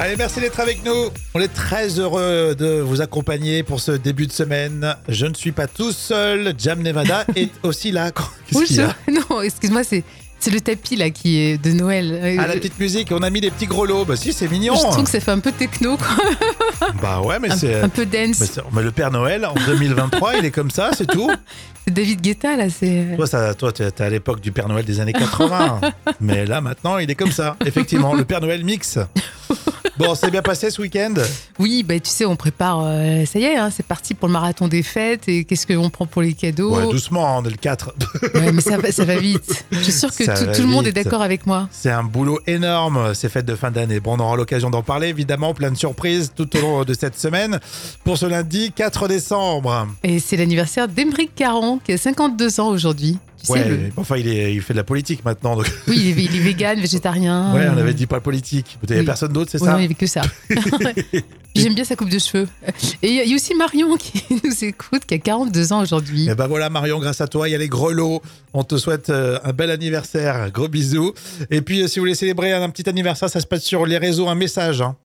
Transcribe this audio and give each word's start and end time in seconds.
Allez, 0.00 0.16
merci 0.16 0.40
d'être 0.40 0.58
avec 0.60 0.82
nous. 0.82 1.10
On 1.34 1.40
est 1.40 1.52
très 1.52 1.98
heureux 1.98 2.54
de 2.58 2.80
vous 2.80 3.02
accompagner 3.02 3.62
pour 3.62 3.80
ce 3.80 3.92
début 3.92 4.26
de 4.26 4.32
semaine. 4.32 4.96
Je 5.10 5.26
ne 5.26 5.34
suis 5.34 5.52
pas 5.52 5.66
tout 5.66 5.92
seul. 5.92 6.54
Jam 6.56 6.80
Nevada 6.80 7.26
est 7.36 7.50
aussi 7.62 7.92
là. 7.92 8.10
Qu'est-ce 8.46 8.64
qu'il 8.64 8.76
y 8.76 8.80
a 8.80 8.96
Non, 9.10 9.42
excuse-moi, 9.42 9.84
c'est. 9.84 10.02
C'est 10.40 10.50
le 10.50 10.60
tapis 10.60 10.96
là 10.96 11.10
qui 11.10 11.38
est 11.38 11.58
de 11.62 11.70
Noël. 11.72 12.38
Ah, 12.40 12.46
la 12.46 12.54
petite 12.54 12.78
musique, 12.80 13.08
on 13.12 13.22
a 13.22 13.28
mis 13.28 13.42
des 13.42 13.50
petits 13.50 13.66
grelots. 13.66 14.06
Bah 14.06 14.16
si, 14.16 14.32
c'est 14.32 14.48
mignon. 14.48 14.74
Je 14.74 14.80
trouve 14.80 15.04
que 15.04 15.10
ça 15.10 15.20
fait 15.20 15.30
un 15.30 15.38
peu 15.38 15.52
techno, 15.52 15.96
quoi. 15.96 16.06
Bah 17.02 17.20
ouais, 17.20 17.38
mais 17.38 17.50
c'est. 17.50 17.82
un 17.82 17.90
peu 17.90 18.06
dance. 18.06 18.58
Mais, 18.72 18.82
le 18.82 18.90
Père 18.90 19.10
Noël 19.10 19.44
en 19.44 19.52
2023, 19.66 20.36
il 20.38 20.46
est 20.46 20.50
comme 20.50 20.70
ça, 20.70 20.90
c'est 20.96 21.06
tout. 21.06 21.30
C'est 21.86 21.94
David 21.94 22.20
Guetta, 22.20 22.56
là, 22.56 22.68
c'est. 22.68 23.16
Toi, 23.16 23.26
ça, 23.26 23.54
toi, 23.54 23.72
t'es 23.72 23.90
t'es 23.90 24.04
à 24.04 24.10
l'époque 24.10 24.42
du 24.42 24.52
Père 24.52 24.68
Noël 24.68 24.84
des 24.84 25.00
années 25.00 25.14
80. 25.14 25.80
mais 26.20 26.44
là, 26.44 26.60
maintenant, 26.60 26.98
il 26.98 27.10
est 27.10 27.14
comme 27.14 27.32
ça. 27.32 27.56
Effectivement, 27.64 28.12
le 28.14 28.26
Père 28.26 28.42
Noël 28.42 28.62
mix. 28.64 28.98
Bon, 29.96 30.14
c'est 30.14 30.30
bien 30.30 30.42
passé 30.42 30.70
ce 30.70 30.80
week-end? 30.80 31.14
Oui, 31.58 31.82
bah, 31.82 31.98
tu 31.98 32.10
sais, 32.10 32.24
on 32.26 32.36
prépare. 32.36 32.82
euh, 32.84 33.24
ça 33.24 33.38
y 33.38 33.44
est, 33.44 33.56
hein, 33.56 33.70
c'est 33.74 33.84
parti 33.84 34.12
pour 34.12 34.28
le 34.28 34.32
marathon 34.32 34.68
des 34.68 34.82
fêtes. 34.82 35.26
Et 35.28 35.44
qu'est-ce 35.44 35.66
qu'on 35.66 35.88
prend 35.88 36.04
pour 36.06 36.20
les 36.22 36.34
cadeaux? 36.34 36.76
Ouais, 36.76 36.90
doucement, 36.90 37.38
on 37.38 37.44
est 37.44 37.50
le 37.50 37.56
4. 37.56 37.94
Ouais, 38.34 38.52
mais 38.52 38.60
ça, 38.60 38.76
va- 38.76 38.92
ça 38.92 39.04
va 39.06 39.16
vite. 39.16 39.64
Je 39.72 39.78
suis 39.80 39.92
sûre 39.92 40.14
que 40.14 40.24
Ça 40.36 40.46
tout, 40.46 40.62
le 40.62 40.68
monde 40.68 40.86
est 40.86 40.92
d'accord 40.92 41.22
avec 41.22 41.46
moi. 41.46 41.68
C'est 41.70 41.90
un 41.90 42.02
boulot 42.02 42.40
énorme, 42.46 43.14
ces 43.14 43.28
fêtes 43.28 43.46
de 43.46 43.54
fin 43.54 43.70
d'année. 43.70 44.00
Bon, 44.00 44.16
on 44.16 44.20
aura 44.20 44.36
l'occasion 44.36 44.70
d'en 44.70 44.82
parler, 44.82 45.08
évidemment, 45.08 45.54
plein 45.54 45.70
de 45.70 45.76
surprises 45.76 46.32
tout 46.34 46.56
au 46.56 46.60
long 46.60 46.84
de 46.84 46.94
cette 46.94 47.18
semaine. 47.18 47.60
Pour 48.04 48.18
ce 48.18 48.26
lundi 48.26 48.72
4 48.72 49.08
décembre. 49.08 49.88
Et 50.02 50.18
c'est 50.18 50.36
l'anniversaire 50.36 50.88
d'Emeric 50.88 51.34
Caron, 51.34 51.78
qui 51.82 51.92
a 51.92 51.98
52 51.98 52.60
ans 52.60 52.68
aujourd'hui. 52.68 53.18
Tu 53.40 53.46
sais, 53.46 53.52
Ouais, 53.52 53.68
le- 53.68 53.90
enfin, 53.96 54.16
il, 54.18 54.28
est, 54.28 54.52
il 54.54 54.60
fait 54.60 54.74
de 54.74 54.78
la 54.78 54.84
politique 54.84 55.24
maintenant. 55.24 55.56
Donc... 55.56 55.66
Oui, 55.88 55.96
il 55.98 56.18
est, 56.18 56.24
il 56.24 56.36
est 56.36 56.40
vegan, 56.40 56.78
végétarien. 56.80 57.54
Ouais, 57.54 57.66
on 57.74 57.78
avait 57.78 57.94
dit 57.94 58.06
pas 58.06 58.20
politique. 58.20 58.76
Il 58.82 58.90
n'y 58.90 58.96
a 58.96 59.00
oui. 59.00 59.06
personne 59.06 59.32
d'autre, 59.32 59.50
c'est 59.50 59.60
Ouais, 59.60 59.66
ça 59.66 59.72
non, 59.72 59.78
il 59.78 59.80
n'y 59.80 59.84
avait 59.86 59.94
que 59.94 60.06
ça. 60.06 60.20
J'aime 61.56 61.74
bien 61.74 61.82
sa 61.84 61.96
coupe 61.96 62.10
de 62.10 62.18
cheveux. 62.18 62.46
Et 63.02 63.08
il 63.08 63.28
y 63.28 63.32
a- 63.32 63.34
aussi 63.34 63.54
Marion 63.54 63.96
qui 63.96 64.22
nous 64.44 64.64
écoute, 64.64 65.04
qui 65.06 65.14
a 65.14 65.18
42 65.18 65.72
ans 65.72 65.80
aujourd'hui. 65.82 66.28
Et 66.28 66.34
ben 66.34 66.46
voilà, 66.46 66.70
Marion, 66.70 66.98
grâce 67.00 67.20
à 67.20 67.26
toi, 67.26 67.48
il 67.48 67.52
y 67.52 67.54
a 67.54 67.58
les 67.58 67.68
grelots. 67.68 68.22
On 68.52 68.62
te 68.62 68.76
souhaite 68.76 69.10
euh, 69.10 69.38
un 69.42 69.52
bel 69.52 69.70
anniversaire. 69.70 70.50
Gros 70.52 70.68
bisous. 70.68 71.12
Et 71.50 71.60
puis, 71.62 71.82
euh, 71.82 71.88
si 71.88 71.98
vous 71.98 72.02
voulez 72.04 72.14
célébrer 72.14 72.52
un, 72.52 72.62
un 72.62 72.70
petit 72.70 72.88
anniversaire, 72.88 73.28
ça 73.30 73.40
se 73.40 73.46
passe 73.46 73.62
sur 73.64 73.86
les 73.86 73.98
réseaux, 73.98 74.28
un 74.28 74.34
message. 74.34 74.80
hein. 74.82 74.96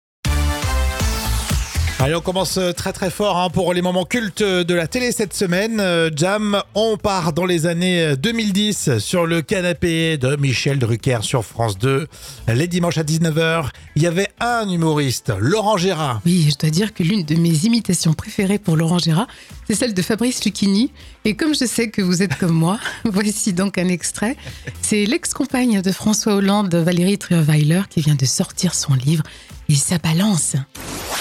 Allez, 1.98 2.14
on 2.14 2.20
commence 2.20 2.58
euh, 2.58 2.74
très 2.74 2.92
très 2.92 3.10
fort 3.10 3.38
hein, 3.38 3.50
pour 3.50 3.74
les 3.74 3.82
moments 3.82 4.04
cultes 4.04 4.44
de 4.44 4.74
la 4.74 4.86
télé 4.86 5.14
cette 5.14 5.34
semaine. 5.34 5.80
Euh, 5.80 6.10
Jam, 6.14 6.62
on 6.76 6.98
part 6.98 7.32
dans 7.32 7.46
les 7.46 7.68
années 7.68 8.02
euh, 8.02 8.16
2010 8.18 8.98
sur 8.98 9.26
le 9.26 9.42
canapé 9.42 10.18
de 10.18 10.36
Michel 10.36 10.78
Drucker 10.78 11.20
sur 11.22 11.46
France 11.46 11.78
2. 11.78 12.08
Les 12.54 12.68
dimanches 12.68 12.98
à 12.98 13.04
19h, 13.04 13.70
il 13.96 14.02
y 14.02 14.08
avait 14.08 14.28
un 14.42 14.70
humoriste, 14.70 15.32
Laurent 15.40 15.78
Gérard. 15.78 16.20
Oui, 16.26 16.50
je 16.52 16.58
dois 16.58 16.70
dire 16.70 16.94
que 16.94 17.02
l'une 17.02 17.23
de 17.23 17.36
mes 17.36 17.64
imitations 17.64 18.14
préférées 18.14 18.60
pour 18.60 18.76
Laurent 18.76 19.00
Gérard, 19.00 19.28
c'est 19.66 19.76
celle 19.76 19.94
de 19.94 20.02
Fabrice 20.02 20.44
Lucchini. 20.44 20.92
Et 21.23 21.36
comme 21.36 21.56
je 21.56 21.66
sais 21.66 21.90
que 21.90 22.02
vous 22.02 22.22
êtes 22.22 22.38
comme 22.38 22.52
moi, 22.52 22.78
voici 23.06 23.54
donc 23.54 23.78
un 23.78 23.88
extrait. 23.88 24.36
C'est 24.82 25.06
l'ex-compagne 25.06 25.82
de 25.82 25.92
François 25.94 26.36
Hollande, 26.36 26.76
Valérie 26.76 27.18
Trierweiler, 27.18 27.84
qui 27.90 28.02
vient 28.02 28.16
de 28.16 28.26
sortir 28.26 28.73
son 28.73 28.96
livre. 28.96 29.23
Et 29.67 29.75
ça 29.75 29.97
balance. 29.97 30.55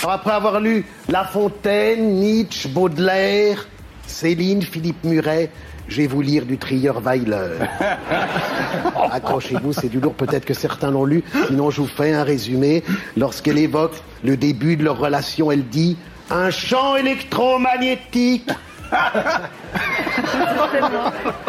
Alors, 0.02 0.12
après 0.12 0.32
avoir 0.32 0.60
lu 0.60 0.84
La 1.08 1.24
Fontaine, 1.24 2.20
Nietzsche, 2.20 2.68
Baudelaire, 2.68 3.66
Céline, 4.06 4.62
Philippe 4.62 5.02
Muret, 5.04 5.50
je 5.88 6.02
vais 6.02 6.06
vous 6.06 6.20
lire 6.20 6.44
du 6.44 6.58
Trier 6.58 6.92
Weiler. 7.02 7.58
Accrochez-vous, 9.10 9.72
c'est 9.72 9.88
du 9.88 10.00
lourd, 10.00 10.14
peut-être 10.14 10.44
que 10.44 10.54
certains 10.54 10.90
l'ont 10.90 11.04
lu, 11.04 11.22
sinon 11.46 11.70
je 11.70 11.80
vous 11.80 11.86
fais 11.86 12.12
un 12.12 12.22
résumé. 12.24 12.82
Lorsqu'elle 13.16 13.58
évoque 13.58 13.94
le 14.22 14.36
début 14.36 14.76
de 14.76 14.84
leur 14.84 14.98
relation, 14.98 15.50
elle 15.50 15.66
dit 15.68 15.96
un 16.30 16.50
champ 16.50 16.96
électromagnétique 16.96 18.50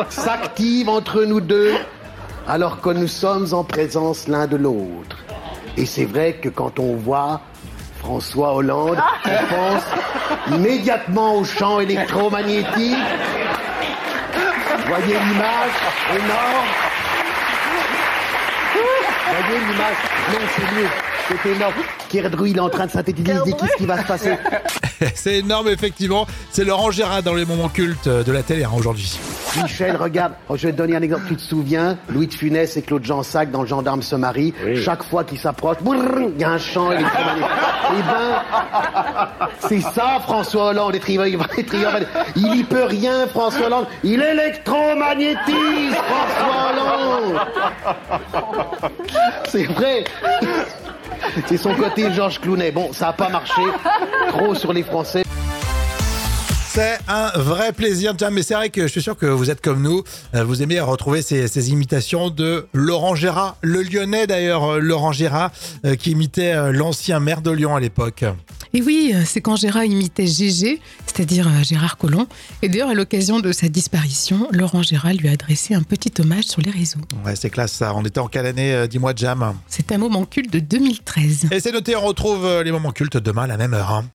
s'active 0.09 0.89
entre 0.89 1.23
nous 1.23 1.41
deux 1.41 1.73
alors 2.47 2.81
que 2.81 2.89
nous 2.89 3.07
sommes 3.07 3.53
en 3.53 3.63
présence 3.63 4.27
l'un 4.27 4.47
de 4.47 4.55
l'autre. 4.57 5.24
Et 5.77 5.85
c'est 5.85 6.05
vrai 6.05 6.33
que 6.33 6.49
quand 6.49 6.79
on 6.79 6.95
voit 6.95 7.41
François 7.99 8.53
Hollande, 8.55 9.01
on 9.25 9.55
pense 9.55 9.83
immédiatement 10.55 11.35
au 11.35 11.43
champ 11.43 11.79
électromagnétique. 11.79 12.97
Voyez 14.87 15.13
l'image 15.13 15.75
énorme. 16.13 16.67
Voyez 19.27 19.59
l'image. 19.59 19.97
Non, 20.31 20.39
c'est 20.55 20.75
mieux. 20.75 21.04
C'est 21.27 21.49
énorme. 21.49 21.73
Kerdru, 22.09 22.49
il 22.49 22.57
est 22.57 22.61
en 22.61 22.69
train 22.69 22.85
de 22.85 22.91
synthétiser, 22.91 23.31
il 23.31 23.39
se 23.39 23.43
dit 23.43 23.53
qu'est-ce 23.55 23.77
qui 23.77 23.85
va 23.85 24.01
se 24.01 24.07
passer. 24.07 24.37
C'est 25.15 25.39
énorme, 25.39 25.67
effectivement. 25.67 26.25
C'est 26.51 26.63
Laurent 26.63 26.91
Gérard 26.91 27.23
dans 27.23 27.33
les 27.33 27.45
moments 27.45 27.67
cultes 27.67 28.07
de 28.07 28.31
la 28.31 28.43
télé 28.43 28.63
hein, 28.63 28.71
aujourd'hui. 28.75 29.19
Michel, 29.61 29.95
regarde, 29.95 30.33
oh, 30.49 30.55
je 30.55 30.67
vais 30.67 30.73
te 30.73 30.77
donner 30.77 30.95
un 30.95 31.01
exemple. 31.01 31.23
Tu 31.27 31.35
te 31.35 31.41
souviens, 31.41 31.97
Louis 32.09 32.27
de 32.27 32.33
Funès 32.33 32.77
et 32.77 32.81
Claude 32.81 33.03
Jansac 33.03 33.51
dans 33.51 33.61
Le 33.61 33.67
Gendarme 33.67 34.01
se 34.01 34.15
marient. 34.15 34.53
Chaque 34.83 35.03
fois 35.03 35.23
qu'ils 35.23 35.39
s'approchent, 35.39 35.77
il 35.85 36.39
y 36.39 36.43
a 36.43 36.51
un 36.51 36.57
champ 36.57 36.91
électromagnétique. 36.91 37.49
Eh 37.91 38.01
ben, 38.01 39.27
c'est 39.59 39.81
ça, 39.81 40.19
François 40.23 40.69
Hollande. 40.69 40.97
Il 42.35 42.55
y 42.55 42.63
peut 42.63 42.83
rien, 42.83 43.27
François 43.27 43.67
Hollande. 43.67 43.87
Il 44.03 44.21
électromagnétise, 44.21 45.93
François 45.93 46.71
Hollande. 46.71 47.39
C'est 49.47 49.65
vrai. 49.65 50.03
C'est 51.47 51.57
son 51.57 51.75
côté 51.75 52.11
Georges 52.11 52.39
Clounet. 52.39 52.71
Bon, 52.71 52.93
ça 52.93 53.07
n'a 53.07 53.13
pas 53.13 53.29
marché. 53.29 53.61
Trop 54.29 54.55
sur 54.55 54.73
les 54.73 54.83
Français. 54.83 55.23
C'est 56.75 56.99
un 57.07 57.29
vrai 57.39 57.71
plaisir, 57.71 58.13
Jam. 58.17 58.33
Mais 58.33 58.43
c'est 58.43 58.53
vrai 58.53 58.69
que 58.69 58.81
je 58.81 58.87
suis 58.87 59.01
sûr 59.01 59.15
que 59.15 59.25
vous 59.25 59.49
êtes 59.49 59.61
comme 59.61 59.81
nous. 59.81 60.03
Euh, 60.35 60.43
Vous 60.43 60.61
aimez 60.61 60.81
retrouver 60.81 61.21
ces, 61.21 61.47
ces 61.47 61.69
imitations 61.71 62.29
de 62.29 62.67
Laurent 62.73 63.15
Gérard, 63.15 63.55
le 63.61 63.81
Lyonnais 63.81 64.27
d'ailleurs, 64.27 64.65
euh, 64.65 64.79
Laurent 64.79 65.13
Gérard, 65.13 65.51
euh, 65.85 65.95
qui 65.95 66.11
imitait 66.11 66.73
l'ancien 66.73 67.21
maire 67.21 67.41
de 67.41 67.49
Lyon 67.51 67.77
à 67.77 67.79
l'époque. 67.79 68.25
Et 68.73 68.81
oui, 68.81 69.13
c'est 69.25 69.39
quand 69.39 69.55
Gérard 69.55 69.85
imitait 69.85 70.27
Gégé, 70.27 70.81
c'est-à-dire 71.05 71.49
Gérard 71.63 71.95
Collomb. 71.95 72.27
Et 72.61 72.67
d'ailleurs, 72.67 72.89
à 72.89 72.93
l'occasion 72.93 73.39
de 73.39 73.53
sa 73.53 73.69
disparition, 73.69 74.49
Laurent 74.51 74.81
Gérard 74.83 75.13
lui 75.13 75.29
a 75.29 75.31
adressé 75.31 75.75
un 75.75 75.81
petit 75.83 76.11
hommage 76.19 76.43
sur 76.43 76.61
les 76.61 76.71
réseaux. 76.71 76.99
Ouais, 77.25 77.37
c'est 77.37 77.49
classe 77.49 77.71
ça. 77.71 77.93
On 77.95 78.03
était 78.03 78.19
en 78.19 78.27
quelle 78.27 78.47
année 78.47 78.85
Dis-moi, 78.89 79.13
Jam? 79.15 79.53
C'est 79.69 79.93
un 79.93 79.97
moment 79.97 80.25
culte 80.25 80.51
de 80.51 80.59
2013. 80.59 81.47
Et 81.51 81.61
c'est 81.61 81.71
noté, 81.71 81.95
on 81.95 82.01
retrouve 82.01 82.45
les 82.63 82.71
moments 82.73 82.91
cultes 82.91 83.15
demain 83.15 83.43
à 83.43 83.47
la 83.47 83.55
même 83.55 83.73
heure. 83.73 83.91
hein. 83.91 84.05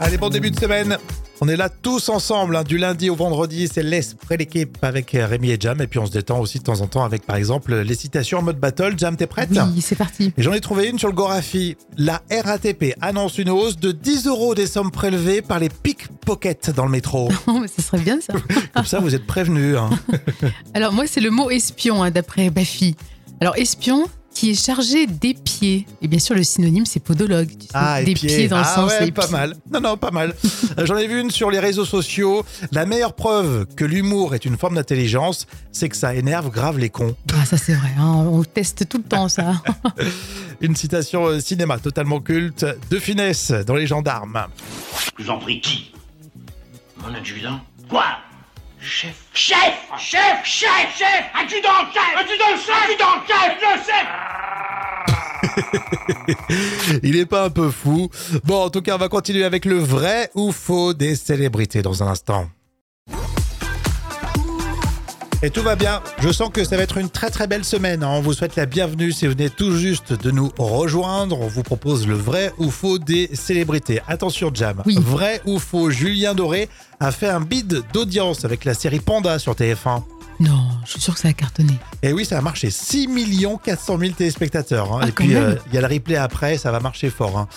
Allez, 0.00 0.16
bon 0.18 0.28
début 0.28 0.50
de 0.50 0.58
semaine. 0.58 0.98
On 1.40 1.48
est 1.48 1.56
là 1.56 1.68
tous 1.68 2.08
ensemble, 2.08 2.56
hein, 2.56 2.62
du 2.62 2.78
lundi 2.78 3.10
au 3.10 3.16
vendredi. 3.16 3.68
C'est 3.72 3.82
l'esprit 3.82 4.36
d'équipe 4.36 4.76
avec 4.82 5.14
euh, 5.14 5.26
Rémi 5.26 5.50
et 5.50 5.56
Jam. 5.58 5.80
Et 5.80 5.86
puis 5.86 5.98
on 5.98 6.06
se 6.06 6.10
détend 6.12 6.38
aussi 6.40 6.58
de 6.58 6.64
temps 6.64 6.80
en 6.80 6.86
temps 6.86 7.04
avec, 7.04 7.26
par 7.26 7.36
exemple, 7.36 7.74
les 7.74 7.94
citations 7.94 8.38
en 8.38 8.42
mode 8.42 8.58
battle. 8.58 8.94
Jam, 8.96 9.16
t'es 9.16 9.26
prête? 9.26 9.50
Oui, 9.50 9.80
c'est 9.80 9.96
parti. 9.96 10.32
J'en 10.38 10.52
ai 10.52 10.60
trouvé 10.60 10.88
une 10.88 10.98
sur 10.98 11.08
le 11.08 11.14
Gorafi. 11.14 11.76
La 11.96 12.22
RATP 12.30 12.94
annonce 13.00 13.38
une 13.38 13.50
hausse 13.50 13.78
de 13.78 13.92
10 13.92 14.26
euros 14.26 14.54
des 14.54 14.66
sommes 14.66 14.90
prélevées 14.90 15.42
par 15.42 15.58
les 15.58 15.68
pickpockets 15.68 16.70
dans 16.70 16.84
le 16.84 16.90
métro. 16.90 17.28
Oh, 17.46 17.58
mais 17.60 17.68
ce 17.68 17.82
serait 17.82 17.98
bien 18.00 18.20
ça. 18.20 18.32
Comme 18.74 18.86
ça, 18.86 18.98
vous 19.00 19.14
êtes 19.14 19.26
prévenus. 19.26 19.76
hein. 19.76 19.90
Alors 20.74 20.92
moi, 20.92 21.04
c'est 21.06 21.20
le 21.20 21.30
mot 21.30 21.50
espion, 21.50 22.02
hein, 22.02 22.10
d'après 22.10 22.50
Baffy. 22.50 22.96
Alors 23.40 23.56
espion 23.56 24.06
qui 24.34 24.50
est 24.50 24.54
chargé 24.66 25.06
d'épier. 25.06 25.86
Et 26.02 26.08
bien 26.08 26.18
sûr, 26.18 26.34
le 26.34 26.42
synonyme, 26.42 26.84
c'est 26.86 27.00
podologue. 27.00 27.48
Tu 27.48 27.62
sais, 27.66 27.68
Ah, 27.72 28.02
d'épier 28.02 28.28
pieds. 28.28 28.48
dans 28.48 28.58
le 28.58 28.64
ah 28.66 28.74
sens 28.74 28.90
ouais, 29.00 29.10
pas 29.12 29.28
mal. 29.28 29.54
Non, 29.72 29.80
non, 29.80 29.96
pas 29.96 30.10
mal. 30.10 30.34
Euh, 30.78 30.84
J'en 30.86 30.96
ai 30.96 31.06
vu 31.06 31.20
une 31.20 31.30
sur 31.30 31.50
les 31.50 31.60
réseaux 31.60 31.84
sociaux. 31.84 32.44
La 32.72 32.84
meilleure 32.84 33.14
preuve 33.14 33.66
que 33.76 33.84
l'humour 33.84 34.34
est 34.34 34.44
une 34.44 34.56
forme 34.58 34.74
d'intelligence, 34.74 35.46
c'est 35.72 35.88
que 35.88 35.96
ça 35.96 36.14
énerve 36.14 36.50
grave 36.50 36.78
les 36.78 36.90
cons. 36.90 37.14
Ah, 37.32 37.44
ça 37.46 37.56
c'est 37.56 37.74
vrai, 37.74 37.90
hein, 37.98 38.12
on 38.30 38.42
teste 38.44 38.88
tout 38.88 38.98
le 38.98 39.04
temps 39.04 39.28
ça. 39.28 39.62
Une 40.60 40.76
citation 40.76 41.26
euh, 41.26 41.40
cinéma 41.40 41.78
totalement 41.78 42.20
culte 42.20 42.64
de 42.90 42.98
finesse 42.98 43.50
dans 43.50 43.74
les 43.74 43.86
gendarmes. 43.86 44.46
Je 45.18 45.24
vous 45.24 45.30
en 45.30 45.38
prie, 45.38 45.60
qui? 45.60 45.92
Mon 47.02 47.12
adjudant? 47.14 47.60
Quoi? 47.88 48.04
Chef 48.84 49.14
Chef 49.32 49.74
Chef 49.98 50.44
Chef 50.44 50.98
Chef. 50.98 51.24
Adjudant 51.34 51.90
chef? 51.92 52.16
Adjudant 52.18 52.56
chef? 52.58 52.84
Adjudant 52.84 53.24
chef? 53.26 53.56
Le 53.62 53.72
chef? 53.82 54.06
Il 57.02 57.16
est 57.16 57.24
pas 57.24 57.44
un 57.44 57.50
peu 57.50 57.70
fou. 57.70 58.10
Bon, 58.44 58.64
en 58.64 58.70
tout 58.70 58.82
cas, 58.82 58.96
on 58.96 58.98
va 58.98 59.08
continuer 59.08 59.44
avec 59.44 59.64
le 59.64 59.78
vrai 59.78 60.30
ou 60.34 60.52
faux 60.52 60.92
des 60.92 61.16
célébrités 61.16 61.80
dans 61.80 62.02
un 62.02 62.08
instant. 62.08 62.50
Et 65.42 65.50
tout 65.50 65.62
va 65.62 65.76
bien. 65.76 66.00
Je 66.20 66.30
sens 66.32 66.48
que 66.50 66.64
ça 66.64 66.76
va 66.76 66.82
être 66.82 66.96
une 66.96 67.10
très 67.10 67.28
très 67.30 67.46
belle 67.46 67.64
semaine. 67.64 68.02
hein. 68.02 68.08
On 68.12 68.20
vous 68.22 68.32
souhaite 68.32 68.56
la 68.56 68.64
bienvenue 68.66 69.12
si 69.12 69.26
vous 69.26 69.32
venez 69.32 69.50
tout 69.50 69.76
juste 69.76 70.12
de 70.12 70.30
nous 70.30 70.50
rejoindre. 70.58 71.38
On 71.40 71.48
vous 71.48 71.62
propose 71.62 72.06
le 72.06 72.14
vrai 72.14 72.52
ou 72.58 72.70
faux 72.70 72.98
des 72.98 73.28
célébrités. 73.34 74.00
Attention 74.08 74.50
Jam. 74.54 74.82
Oui. 74.86 74.96
Vrai 74.98 75.42
ou 75.44 75.58
faux, 75.58 75.90
Julien 75.90 76.34
Doré 76.34 76.68
a 77.00 77.10
fait 77.12 77.28
un 77.28 77.40
bid 77.40 77.82
d'audience 77.92 78.44
avec 78.46 78.64
la 78.64 78.72
série 78.72 79.00
Panda 79.00 79.38
sur 79.38 79.52
TF1. 79.54 80.02
Non, 80.40 80.68
je 80.84 80.90
suis 80.92 81.00
sûr 81.00 81.14
que 81.14 81.20
ça 81.20 81.28
a 81.28 81.32
cartonné. 81.32 81.74
Et 82.02 82.12
oui, 82.12 82.24
ça 82.24 82.38
a 82.38 82.40
marché. 82.40 82.70
6 82.70 83.08
400 83.64 83.98
000 83.98 84.12
téléspectateurs. 84.14 84.92
hein. 84.92 85.00
Ah, 85.02 85.08
Et 85.08 85.12
puis, 85.12 85.34
euh, 85.36 85.54
il 85.68 85.74
y 85.74 85.78
a 85.78 85.80
le 85.80 85.86
replay 85.86 86.16
après, 86.16 86.58
ça 86.58 86.72
va 86.72 86.80
marcher 86.80 87.08
fort. 87.10 87.38
hein. 87.38 87.48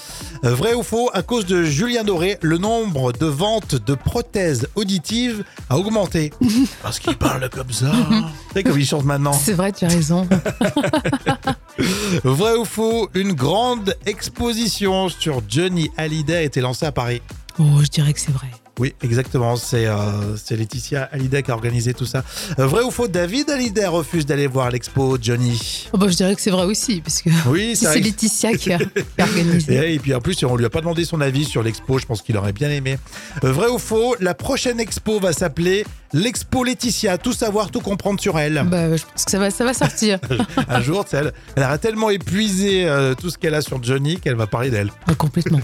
Euh, 0.46 0.54
vrai 0.54 0.74
ou 0.74 0.84
faux, 0.84 1.10
à 1.14 1.22
cause 1.24 1.46
de 1.46 1.64
Julien 1.64 2.04
Doré, 2.04 2.38
le 2.42 2.58
nombre 2.58 3.12
de 3.14 3.26
ventes 3.26 3.76
de 3.76 3.96
prothèses 3.96 4.68
auditives 4.76 5.44
a 5.70 5.78
augmenté. 5.78 6.32
Parce 6.84 7.00
qu'il 7.00 7.16
parle 7.18 7.50
comme 7.50 7.72
ça. 7.72 7.92
sais, 8.54 8.64
comme 8.64 8.80
il 8.80 8.86
chante 8.86 9.06
maintenant. 9.06 9.34
C'est 9.34 9.54
vrai, 9.54 9.72
tu 9.72 9.86
as 9.86 9.90
raison. 9.90 10.28
Vrai 12.24 12.56
ou 12.56 12.66
faux, 12.66 13.10
une 13.14 13.34
grande 13.34 13.96
exposition 14.06 15.10
sur 15.10 15.42
Johnny 15.48 15.92
Hallyday 15.98 16.36
a 16.38 16.42
été 16.42 16.62
lancée 16.62 16.86
à 16.86 16.92
Paris. 16.92 17.22
Oh, 17.60 17.64
je 17.82 17.88
dirais 17.88 18.14
que 18.14 18.20
c'est 18.20 18.32
vrai. 18.32 18.48
Oui, 18.80 18.94
exactement. 19.02 19.56
C'est 19.56 19.88
euh, 19.88 20.36
c'est 20.36 20.56
Laetitia 20.56 21.10
Hallyday 21.12 21.42
qui 21.42 21.52
a 21.52 21.56
organisé 21.56 21.94
tout 21.94 22.06
ça. 22.06 22.24
Euh, 22.60 22.68
vrai 22.68 22.84
ou 22.84 22.92
faux, 22.92 23.08
David 23.08 23.50
Hallyday 23.50 23.88
refuse 23.88 24.26
d'aller 24.26 24.48
voir 24.48 24.70
l'expo 24.70 25.18
Johnny? 25.20 25.88
Oh, 25.94 25.98
bah, 25.98 26.08
je 26.10 26.16
dirais 26.16 26.36
que 26.36 26.42
c'est 26.42 26.52
vrai 26.52 26.66
aussi, 26.66 27.02
parce 27.02 27.22
que 27.22 27.30
Oui, 27.48 27.76
c'est. 27.76 28.00
Laetitia 28.00 28.54
qui 28.54 28.72
a, 28.74 28.80
organisé. 29.20 29.94
Et, 29.94 30.00
puis 30.00 30.14
en 30.14 30.22
plus, 30.22 30.44
on 30.44 30.56
lui 30.56 30.66
a 30.66 30.70
pas 30.70 30.82
demandé 30.82 31.06
son 31.06 31.22
avis 31.22 31.46
sur 31.46 31.64
l'expo. 31.64 31.98
Je 31.98 32.06
pense 32.06 32.22
qu'il 32.22 32.38
aurait 32.38 32.54
bien 32.54 32.70
aimé. 32.70 32.98
Euh, 33.44 33.52
vrai 33.52 33.68
ou 33.68 33.80
faux, 33.80 34.16
la 34.20 34.36
prochaine 34.36 34.80
expo 34.80 35.20
va 35.20 35.34
s'appeler 35.34 35.84
l'expo 36.14 36.64
Laetitia. 36.64 37.18
Tout 37.18 37.34
savoir, 37.34 37.72
tout 37.72 37.82
comprendre 37.82 38.20
sur 38.20 38.38
elle. 38.38 38.64
Bah, 38.70 38.96
je 38.96 39.04
pense 39.04 39.26
que 39.26 39.32
ça 39.32 39.40
va, 39.40 39.50
ça 39.50 39.66
va 39.66 39.74
sortir. 39.74 40.20
Un 40.68 40.82
jour, 40.82 41.04
elle, 41.14 41.34
elle 41.56 41.64
aura 41.64 41.78
tellement 41.80 42.12
épuisé 42.12 42.86
euh, 42.86 43.16
tout 43.16 43.32
ce 43.32 43.38
qu'elle 43.40 43.56
a 43.56 43.62
sur 43.62 43.82
Johnny 43.84 44.20
qu'elle 44.20 44.36
va 44.36 44.48
parler 44.48 44.70
d'elle. 44.70 44.92
Ah, 45.08 45.16
complètement. 45.16 45.62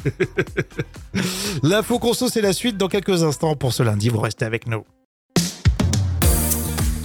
L'info 1.62 2.00
conso, 2.00 2.28
c'est 2.28 2.42
la 2.42 2.54
suite 2.54 2.78
dans 2.78 2.88
quelques 2.88 3.03
instants 3.12 3.56
pour 3.56 3.74
ce 3.74 3.84
lundi. 3.84 4.10
Vous 4.10 4.20
restez 4.22 4.46
avec 4.46 4.68
nous. 4.68 4.86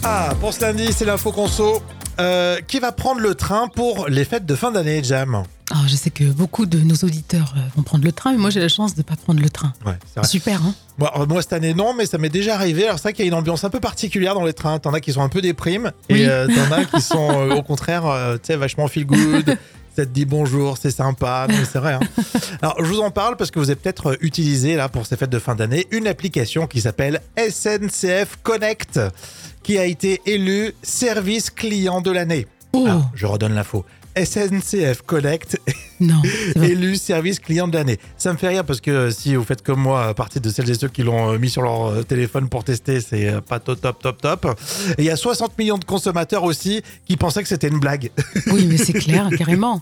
Ah, 0.04 0.30
pour 0.40 0.52
ce 0.54 0.60
lundi, 0.60 0.92
c'est 0.92 1.04
l'info 1.04 1.32
conso. 1.32 1.82
Euh, 2.20 2.56
qui 2.66 2.80
va 2.80 2.90
prendre 2.90 3.20
le 3.20 3.36
train 3.36 3.68
pour 3.68 4.08
les 4.08 4.24
fêtes 4.24 4.44
de 4.44 4.56
fin 4.56 4.72
d'année, 4.72 5.04
Jam? 5.04 5.44
Alors, 5.70 5.86
je 5.86 5.94
sais 5.94 6.10
que 6.10 6.24
beaucoup 6.24 6.66
de 6.66 6.78
nos 6.80 6.96
auditeurs 6.96 7.54
euh, 7.56 7.60
vont 7.76 7.82
prendre 7.84 8.02
le 8.04 8.10
train, 8.10 8.32
mais 8.32 8.38
moi, 8.38 8.50
j'ai 8.50 8.58
la 8.58 8.68
chance 8.68 8.94
de 8.94 9.00
ne 9.00 9.04
pas 9.04 9.14
prendre 9.14 9.40
le 9.40 9.48
train. 9.50 9.72
Ouais, 9.86 9.92
vrai. 10.16 10.26
Super, 10.26 10.60
hein 10.64 10.74
Moi, 10.98 11.12
euh, 11.16 11.26
moi, 11.26 11.42
cette 11.42 11.52
année, 11.52 11.74
non, 11.74 11.94
mais 11.94 12.06
ça 12.06 12.18
m'est 12.18 12.28
déjà 12.28 12.54
arrivé. 12.56 12.86
Alors, 12.86 12.96
c'est 12.98 13.04
vrai 13.04 13.12
qu'il 13.12 13.24
y 13.24 13.28
a 13.28 13.30
une 13.30 13.38
ambiance 13.38 13.62
un 13.62 13.70
peu 13.70 13.78
particulière 13.78 14.34
dans 14.34 14.44
les 14.44 14.52
trains. 14.52 14.80
T'en 14.80 14.92
as 14.94 15.00
qui 15.00 15.12
sont 15.12 15.22
un 15.22 15.28
peu 15.28 15.40
déprimes 15.40 15.92
et 16.08 16.14
Oui. 16.14 16.24
euh, 16.26 16.48
t'en 16.48 16.72
as 16.74 16.86
qui 16.86 17.00
sont, 17.00 17.30
euh, 17.30 17.54
au 17.54 17.62
contraire, 17.62 18.02
tu 18.42 18.46
sais, 18.48 18.56
vachement 18.56 18.88
feel 18.88 19.06
good. 19.06 19.56
Ça 19.98 20.06
te 20.06 20.10
dit 20.10 20.26
bonjour, 20.26 20.78
c'est 20.78 20.92
sympa, 20.92 21.46
mais 21.48 21.64
c'est 21.64 21.80
vrai. 21.80 21.94
hein. 21.94 22.00
Alors, 22.62 22.76
je 22.78 22.84
vous 22.88 23.00
en 23.00 23.10
parle 23.10 23.36
parce 23.36 23.50
que 23.50 23.58
vous 23.58 23.68
avez 23.68 23.74
peut-être 23.74 24.12
euh, 24.12 24.16
utilisé, 24.20 24.76
là, 24.76 24.88
pour 24.88 25.06
ces 25.06 25.16
fêtes 25.16 25.28
de 25.28 25.40
fin 25.40 25.56
d'année, 25.56 25.88
une 25.90 26.06
application 26.06 26.68
qui 26.68 26.80
s'appelle 26.80 27.20
SNCF 27.36 28.38
Connect, 28.44 29.00
qui 29.64 29.76
a 29.76 29.86
été 29.86 30.20
élue 30.24 30.72
service 30.84 31.50
client 31.50 32.00
de 32.00 32.12
l'année. 32.12 32.46
Oh, 32.74 32.84
Alors, 32.86 33.10
je 33.16 33.26
redonne 33.26 33.54
l'info. 33.56 33.84
SNCF 34.16 35.02
Connect 35.06 35.58
non, 36.00 36.20
élu 36.62 36.96
service 36.96 37.38
client 37.40 37.68
de 37.68 37.74
l'année. 37.74 37.98
Ça 38.16 38.32
me 38.32 38.38
fait 38.38 38.48
rire 38.48 38.64
parce 38.64 38.80
que 38.80 38.90
euh, 38.90 39.10
si 39.10 39.34
vous 39.34 39.44
faites 39.44 39.62
comme 39.62 39.80
moi, 39.80 40.06
à 40.06 40.14
partir 40.14 40.40
de 40.40 40.48
celles 40.48 40.70
et 40.70 40.74
ceux 40.74 40.88
qui 40.88 41.02
l'ont 41.02 41.32
euh, 41.32 41.38
mis 41.38 41.50
sur 41.50 41.62
leur 41.62 41.86
euh, 41.86 42.02
téléphone 42.02 42.48
pour 42.48 42.64
tester, 42.64 43.00
c'est 43.00 43.40
pas 43.42 43.58
top, 43.58 43.80
top, 43.80 44.00
top, 44.00 44.20
top. 44.20 44.46
Et 44.96 45.02
il 45.02 45.04
y 45.04 45.10
a 45.10 45.16
60 45.16 45.58
millions 45.58 45.78
de 45.78 45.84
consommateurs 45.84 46.44
aussi 46.44 46.82
qui 47.06 47.16
pensaient 47.16 47.42
que 47.42 47.48
c'était 47.48 47.68
une 47.68 47.80
blague. 47.80 48.10
Oui, 48.50 48.66
mais 48.66 48.78
c'est 48.78 48.94
clair, 48.94 49.28
carrément. 49.36 49.80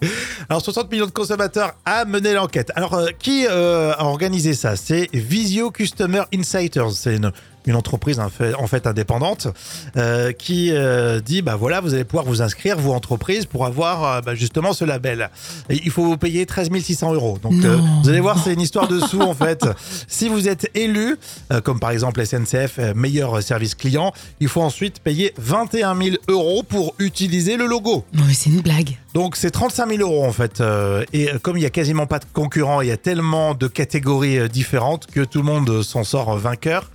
Alors 0.49 0.61
60 0.61 0.91
millions 0.91 1.07
de 1.07 1.11
consommateurs 1.11 1.75
a 1.85 2.05
mené 2.05 2.33
l'enquête. 2.33 2.73
Alors 2.75 3.01
qui 3.19 3.47
euh, 3.49 3.93
a 3.93 4.05
organisé 4.05 4.55
ça? 4.55 4.77
C'est 4.77 5.09
Visio 5.13 5.71
Customer 5.71 6.23
Insiders. 6.35 6.91
C'est 6.93 7.17
une, 7.17 7.31
une 7.67 7.75
entreprise 7.75 8.21
en 8.21 8.29
fait, 8.29 8.55
en 8.55 8.67
fait 8.67 8.87
indépendante 8.87 9.49
euh, 9.97 10.33
qui 10.33 10.71
euh, 10.73 11.21
dit 11.21 11.43
bah 11.43 11.57
voilà 11.57 11.81
vous 11.81 11.95
allez 11.95 12.05
pouvoir 12.05 12.25
vous 12.25 12.43
inscrire 12.43 12.79
vous 12.79 12.93
entreprise 12.93 13.47
pour 13.47 13.67
avoir 13.67 14.05
euh, 14.05 14.21
bah, 14.21 14.35
justement 14.35 14.73
ce 14.73 14.85
label. 14.85 15.31
Et 15.69 15.81
il 15.85 15.91
faut 15.91 16.17
payer 16.17 16.47
13 16.47 16.71
600 16.81 17.15
euros. 17.15 17.39
Donc 17.43 17.55
vous 17.55 18.09
allez 18.09 18.21
voir 18.21 18.43
c'est 18.43 18.53
une 18.53 18.61
histoire 18.61 18.89
de 18.89 19.01
sous 19.01 19.21
en 19.21 19.35
fait. 19.35 19.67
Si 20.07 20.29
vous 20.29 20.49
êtes 20.49 20.71
élu 20.75 21.17
comme 21.65 21.81
par 21.81 21.91
exemple 21.91 22.25
SNCF 22.25 22.79
meilleur 22.95 23.43
service 23.43 23.75
client, 23.75 24.13
il 24.41 24.49
faut 24.49 24.63
ensuite 24.63 25.01
payer 25.01 25.33
21 25.39 25.97
000 25.97 26.17
euros 26.29 26.63
pour 26.63 26.95
utiliser 26.99 27.57
le 27.57 27.67
logo. 27.67 28.05
Non, 28.13 28.25
mais 28.27 28.35
c'est 28.35 28.51
une 28.51 28.61
blague. 28.61 28.97
Donc 29.17 29.37
c'est 29.37 29.51
35 29.51 29.97
000 29.97 30.03
euros 30.03 30.27
en 30.27 30.33
fait. 30.33 30.61
Euh, 30.61 31.03
et 31.15 31.31
comme 31.41 31.57
il 31.57 31.63
y 31.63 31.67
a 31.67 31.71
quasiment 31.71 32.05
pas 32.05 32.19
de 32.19 32.27
concurrents, 32.35 32.83
il 32.83 32.89
y 32.89 32.93
a 32.93 32.99
tellement 32.99 33.55
de 33.55 33.67
catégories 33.67 34.39
euh, 34.39 34.47
différentes 34.47 35.07
que 35.07 35.23
tout 35.25 35.39
le 35.39 35.45
monde 35.45 35.71
euh, 35.71 35.83
s'en 35.83 36.05
sort 36.05 36.35
euh, 36.35 36.39
vainqueur. 36.39 36.91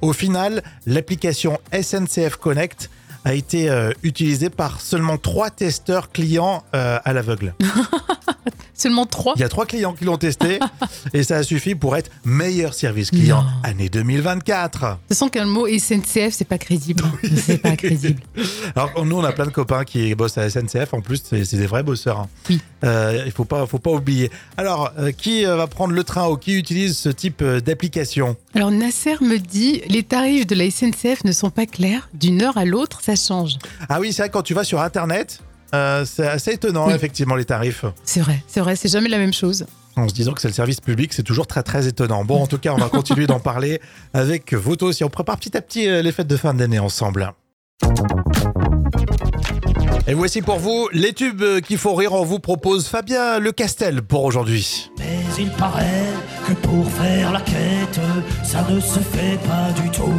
Au 0.00 0.12
final, 0.12 0.62
l'application 0.86 1.58
SNCF 1.72 2.36
Connect 2.36 2.90
a 3.24 3.34
été 3.34 3.70
euh, 3.70 3.90
utilisée 4.04 4.50
par 4.50 4.80
seulement 4.80 5.18
trois 5.18 5.50
testeurs 5.50 6.12
clients 6.12 6.62
euh, 6.76 7.00
à 7.04 7.12
l'aveugle. 7.12 7.54
Seulement 8.74 9.06
trois 9.06 9.34
Il 9.36 9.40
y 9.40 9.44
a 9.44 9.48
trois 9.48 9.66
clients 9.66 9.92
qui 9.94 10.04
l'ont 10.04 10.16
testé 10.18 10.58
et 11.14 11.22
ça 11.22 11.36
a 11.36 11.42
suffi 11.42 11.74
pour 11.74 11.96
être 11.96 12.10
meilleur 12.24 12.74
service 12.74 13.10
client 13.10 13.42
Non. 13.42 13.48
année 13.62 13.88
2024. 13.88 14.80
De 14.80 14.86
toute 14.86 14.98
façon, 15.08 15.28
qu'un 15.28 15.46
mot 15.46 15.66
SNCF, 15.66 16.30
c'est 16.32 16.44
pas 16.48 16.58
crédible. 16.58 17.02
C'est 17.36 17.58
pas 17.58 17.76
crédible. 17.76 18.22
Alors 18.76 19.04
nous 19.04 19.16
on 19.16 19.24
a 19.24 19.32
plein 19.32 19.46
de 19.46 19.50
copains 19.50 19.84
qui 19.84 20.14
bossent 20.14 20.38
à 20.38 20.48
SNCF 20.48 20.92
en 20.94 21.00
plus 21.00 21.22
c'est 21.24 21.44
c'est 21.44 21.56
des 21.56 21.66
vrais 21.66 21.82
bosseurs. 21.82 22.20
hein. 22.20 22.28
Oui. 22.48 22.60
Euh, 22.84 23.22
il 23.26 23.32
faut 23.32 23.44
pas 23.44 23.66
faut 23.66 23.78
pas 23.78 23.90
oublier. 23.90 24.30
Alors 24.56 24.92
euh, 24.98 25.10
qui 25.12 25.46
euh, 25.46 25.56
va 25.56 25.66
prendre 25.66 25.92
le 25.94 26.04
train 26.04 26.28
ou 26.28 26.36
qui 26.36 26.54
utilise 26.54 26.96
ce 26.96 27.08
type 27.08 27.42
euh, 27.42 27.60
d'application? 27.60 28.36
Alors, 28.54 28.70
Nasser 28.70 29.16
me 29.20 29.38
dit 29.38 29.82
les 29.88 30.02
tarifs 30.02 30.46
de 30.46 30.54
la 30.54 30.70
SNCF 30.70 31.24
ne 31.24 31.32
sont 31.32 31.50
pas 31.50 31.66
clairs. 31.66 32.08
D'une 32.14 32.42
heure 32.42 32.56
à 32.56 32.64
l'autre, 32.64 33.00
ça 33.02 33.16
change. 33.16 33.54
Ah 33.88 34.00
oui 34.00 34.12
c'est 34.12 34.22
vrai 34.22 34.30
quand 34.30 34.42
tu 34.42 34.54
vas 34.54 34.64
sur 34.64 34.80
internet 34.80 35.40
euh, 35.74 36.04
c'est 36.04 36.26
assez 36.26 36.52
étonnant 36.52 36.86
Oui. 36.88 36.94
effectivement 36.94 37.34
les 37.34 37.44
tarifs. 37.44 37.84
C'est 38.04 38.20
vrai, 38.20 38.42
c'est 38.46 38.60
vrai, 38.60 38.76
c'est 38.76 38.88
jamais 38.88 39.08
la 39.08 39.18
même 39.18 39.32
chose. 39.32 39.66
En 39.96 40.08
se 40.08 40.14
disant 40.14 40.32
que 40.32 40.40
c'est 40.40 40.48
le 40.48 40.54
service 40.54 40.80
public, 40.80 41.12
c'est 41.12 41.22
toujours 41.22 41.46
très 41.46 41.62
très 41.62 41.86
étonnant. 41.86 42.24
Bon, 42.24 42.42
en 42.42 42.46
tout 42.46 42.58
cas, 42.58 42.72
on 42.72 42.78
va 42.78 42.88
continuer 42.88 43.26
d'en 43.26 43.38
parler 43.40 43.80
avec 44.12 44.52
Voto 44.54 44.86
aussi. 44.86 45.04
On 45.04 45.08
prépare 45.10 45.36
petit 45.36 45.56
à 45.56 45.60
petit 45.60 45.88
euh, 45.88 46.02
les 46.02 46.10
fêtes 46.12 46.26
de 46.26 46.36
fin 46.36 46.52
d'année 46.54 46.78
ensemble. 46.80 47.32
Et 50.06 50.14
voici 50.14 50.42
pour 50.42 50.58
vous 50.58 50.88
les 50.92 51.12
tubes 51.12 51.42
qui 51.66 51.76
font 51.76 51.94
rire. 51.94 52.12
On 52.12 52.24
vous 52.24 52.38
propose 52.38 52.88
Fabien 52.88 53.38
Le 53.38 53.52
Castel 53.52 54.02
pour 54.02 54.24
aujourd'hui. 54.24 54.90
Mais 54.98 55.18
il 55.38 55.50
paraît 55.52 56.12
que 56.46 56.52
pour 56.54 56.90
faire 56.90 57.32
la 57.32 57.40
quête, 57.40 58.00
ça 58.42 58.66
ne 58.68 58.80
se 58.80 58.98
fait 58.98 59.38
pas 59.46 59.72
du 59.80 59.88
tout. 59.90 60.12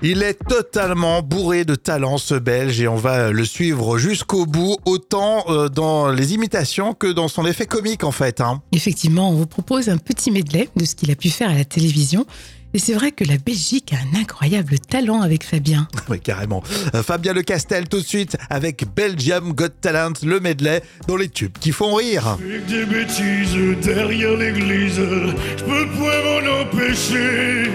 Il 0.00 0.22
est 0.22 0.38
totalement 0.48 1.22
bourré 1.22 1.64
de 1.64 1.74
talent 1.74 2.18
ce 2.18 2.34
Belge 2.36 2.80
et 2.80 2.86
on 2.86 2.94
va 2.94 3.32
le 3.32 3.44
suivre 3.44 3.98
jusqu'au 3.98 4.46
bout, 4.46 4.76
autant 4.84 5.44
euh, 5.48 5.68
dans 5.68 6.08
les 6.08 6.34
imitations 6.34 6.94
que 6.94 7.08
dans 7.08 7.26
son 7.26 7.44
effet 7.46 7.66
comique 7.66 8.04
en 8.04 8.12
fait. 8.12 8.40
hein. 8.40 8.62
Effectivement, 8.72 9.30
on 9.30 9.34
vous 9.34 9.46
propose 9.46 9.88
un 9.88 9.98
petit 9.98 10.30
medley 10.30 10.68
de 10.76 10.84
ce 10.84 10.94
qu'il 10.94 11.10
a 11.10 11.16
pu 11.16 11.30
faire 11.30 11.50
à 11.50 11.54
la 11.54 11.64
télévision. 11.64 12.26
Et 12.74 12.78
c'est 12.78 12.92
vrai 12.92 13.10
que 13.12 13.24
la 13.24 13.38
Belgique 13.38 13.92
a 13.94 13.96
un 13.96 14.20
incroyable 14.20 14.78
talent 14.78 15.20
avec 15.22 15.42
Fabien. 15.42 15.88
Oui, 16.08 16.20
carrément. 16.20 16.62
Euh, 16.94 17.02
Fabien 17.02 17.32
Le 17.32 17.42
Castel 17.42 17.88
tout 17.88 17.98
de 17.98 18.04
suite 18.06 18.36
avec 18.50 18.84
Belgium 18.94 19.52
Got 19.52 19.68
Talent, 19.80 20.12
le 20.22 20.38
medley 20.38 20.80
dans 21.08 21.16
les 21.16 21.28
tubes 21.28 21.56
qui 21.58 21.72
font 21.72 21.94
rire. 21.94 22.36
Avec 22.38 22.66
des 22.66 22.84
bêtises 22.84 23.56
derrière 23.82 24.36
l'église, 24.36 24.94
je 24.96 25.64
peux 25.64 25.88
point 25.96 26.22
m'en 26.24 26.60
empêcher. 26.62 27.70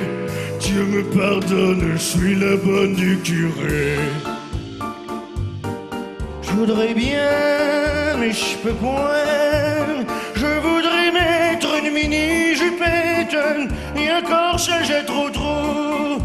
Dieu 0.63 0.85
me 0.85 1.03
pardonne, 1.03 1.91
je 1.93 1.97
suis 1.97 2.35
la 2.35 2.55
bonne 2.55 2.95
du 2.95 3.17
curé. 3.17 3.97
Je 6.41 6.51
voudrais 6.51 6.93
bien, 6.93 8.15
mais 8.17 8.31
je 8.31 8.55
peux 8.63 8.73
point. 8.73 10.05
Je 10.35 10.51
voudrais 10.67 11.11
mettre 11.11 11.67
une 11.83 11.91
mini 11.93 12.55
jupette 12.55 13.37
et 13.97 14.09
encore 14.19 14.57
ça 14.57 14.81
j'ai 14.83 15.03
trop 15.05 15.29
trop. 15.29 16.17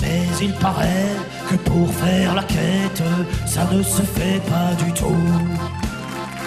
Mais 0.00 0.22
il 0.40 0.54
paraît 0.54 1.16
que 1.50 1.56
pour 1.56 1.92
faire 2.02 2.34
la 2.34 2.44
quête, 2.44 3.02
ça 3.46 3.68
ne 3.70 3.82
se 3.82 4.02
fait 4.16 4.40
pas 4.48 4.72
du 4.82 4.90
tout. 4.92 5.26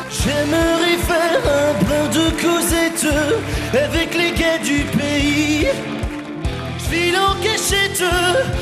J'aimerais 0.10 0.98
faire 1.10 1.42
un 1.62 1.74
plein 1.84 2.08
de 2.18 2.26
Cosette 2.42 3.06
avec 3.72 4.16
les 4.18 4.32
gars 4.32 4.58
du 4.64 4.80
pays. 4.98 5.68
En 6.96 7.36
cachette 7.42 8.04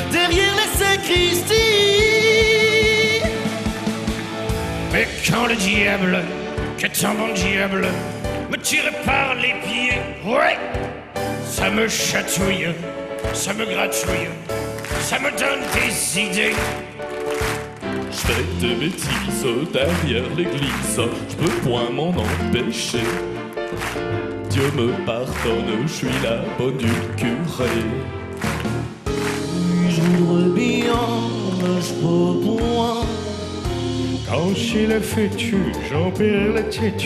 derrière 0.09 0.53
la 0.55 0.67
sacristie. 0.79 1.53
Mais 4.93 5.07
quand 5.27 5.47
le 5.47 5.55
diable, 5.55 6.19
que 6.77 7.05
un 7.05 7.13
bon 7.13 7.33
diable, 7.33 7.87
me 8.49 8.57
tire 8.57 8.89
par 9.05 9.35
les 9.35 9.53
pieds, 9.65 9.99
ouais, 10.25 10.57
ça 11.43 11.69
me 11.69 11.89
chatouille, 11.89 12.69
ça 13.33 13.53
me 13.53 13.65
gratouille, 13.65 14.29
ça 15.01 15.19
me 15.19 15.31
donne 15.31 15.63
des 15.73 16.19
idées. 16.19 16.55
Je 18.11 18.17
fais 18.17 18.43
des 18.61 18.75
bêtises 18.75 19.45
derrière 19.73 20.29
l'église, 20.37 21.01
je 21.29 21.35
peux 21.35 21.51
point 21.69 21.89
m'en 21.89 22.09
empêcher. 22.09 23.03
Dieu 24.49 24.71
me 24.75 24.93
pardonne, 25.05 25.83
je 25.85 25.93
suis 25.93 26.19
la 26.23 26.37
bonne 26.57 26.77
du 26.77 26.87
curé. 27.17 28.20
Voudrais 30.31 30.49
bien, 30.49 30.93
je 31.81 31.93
peux 31.95 32.39
point. 32.45 33.05
Quand 34.29 34.53
la 34.87 35.01
fêtu, 35.01 35.57
j'en 35.91 36.09
perds 36.09 36.53
la 36.55 36.63
tête, 36.63 37.03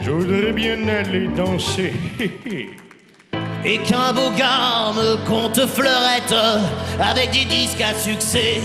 je 0.00 0.10
voudrais 0.10 0.52
bien 0.52 0.78
aller 0.86 1.26
danser. 1.36 1.94
Et 3.64 3.78
qu'un 3.78 4.12
beau 4.12 4.30
gars 4.38 4.92
me 4.94 5.16
compte 5.26 5.66
fleurette 5.66 6.34
avec 7.00 7.32
des 7.32 7.44
disques 7.44 7.82
à 7.82 7.92
succès. 7.92 8.60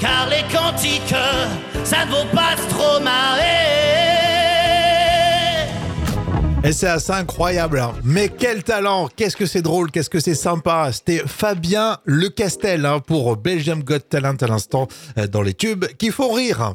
Car 0.00 0.28
les 0.30 0.44
cantiques, 0.56 1.14
ça 1.82 2.04
ne 2.06 2.10
vaut 2.12 2.30
pas 2.32 2.54
trop 2.68 3.02
marrer. 3.02 3.77
Et 6.68 6.72
c'est 6.72 6.86
assez 6.86 7.12
incroyable. 7.12 7.80
hein. 7.80 7.94
Mais 8.04 8.28
quel 8.28 8.62
talent 8.62 9.08
Qu'est-ce 9.16 9.38
que 9.38 9.46
c'est 9.46 9.62
drôle 9.62 9.90
Qu'est-ce 9.90 10.10
que 10.10 10.20
c'est 10.20 10.34
sympa 10.34 10.90
C'était 10.92 11.22
Fabien 11.26 11.96
Le 12.04 12.28
Castel 12.28 12.84
hein, 12.84 13.00
pour 13.00 13.38
Belgium 13.38 13.82
Got 13.82 14.00
Talent 14.00 14.36
à 14.42 14.46
l'instant 14.46 14.86
euh, 15.16 15.26
dans 15.26 15.40
les 15.40 15.54
tubes 15.54 15.86
qui 15.96 16.10
font 16.10 16.30
rire. 16.30 16.74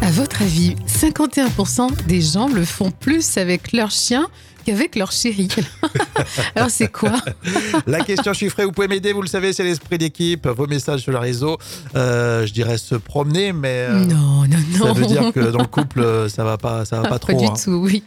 À 0.00 0.10
votre 0.12 0.40
avis, 0.40 0.74
51% 0.86 2.06
des 2.06 2.22
gens 2.22 2.48
le 2.48 2.64
font 2.64 2.90
plus 2.90 3.36
avec 3.36 3.74
leur 3.74 3.90
chien 3.90 4.26
qu'avec 4.64 4.96
leur 4.96 5.12
chéri. 5.12 5.48
Alors 6.56 6.70
c'est 6.70 6.90
quoi 6.90 7.12
La 7.86 8.00
question 8.00 8.32
chiffrée, 8.32 8.64
vous 8.64 8.72
pouvez 8.72 8.88
m'aider, 8.88 9.12
vous 9.12 9.20
le 9.20 9.28
savez, 9.28 9.52
c'est 9.52 9.64
l'esprit 9.64 9.98
d'équipe. 9.98 10.46
Vos 10.46 10.66
messages 10.66 11.00
sur 11.00 11.12
le 11.12 11.18
réseau, 11.18 11.58
euh, 11.94 12.46
je 12.46 12.54
dirais 12.54 12.78
se 12.78 12.94
promener, 12.94 13.52
mais 13.52 13.86
euh, 13.90 14.06
Non, 14.06 14.46
non, 14.46 14.56
non. 14.78 14.86
ça 14.86 14.92
veut 14.94 15.04
dire 15.04 15.30
que 15.30 15.40
dans 15.40 15.60
le 15.60 15.66
couple, 15.66 16.30
ça 16.30 16.42
va 16.42 16.56
pas, 16.56 16.86
ça 16.86 17.02
va 17.02 17.08
pas 17.10 17.18
trop. 17.18 17.34
du 17.38 17.44
hein. 17.44 17.52
tout, 17.62 17.72
oui. 17.72 18.02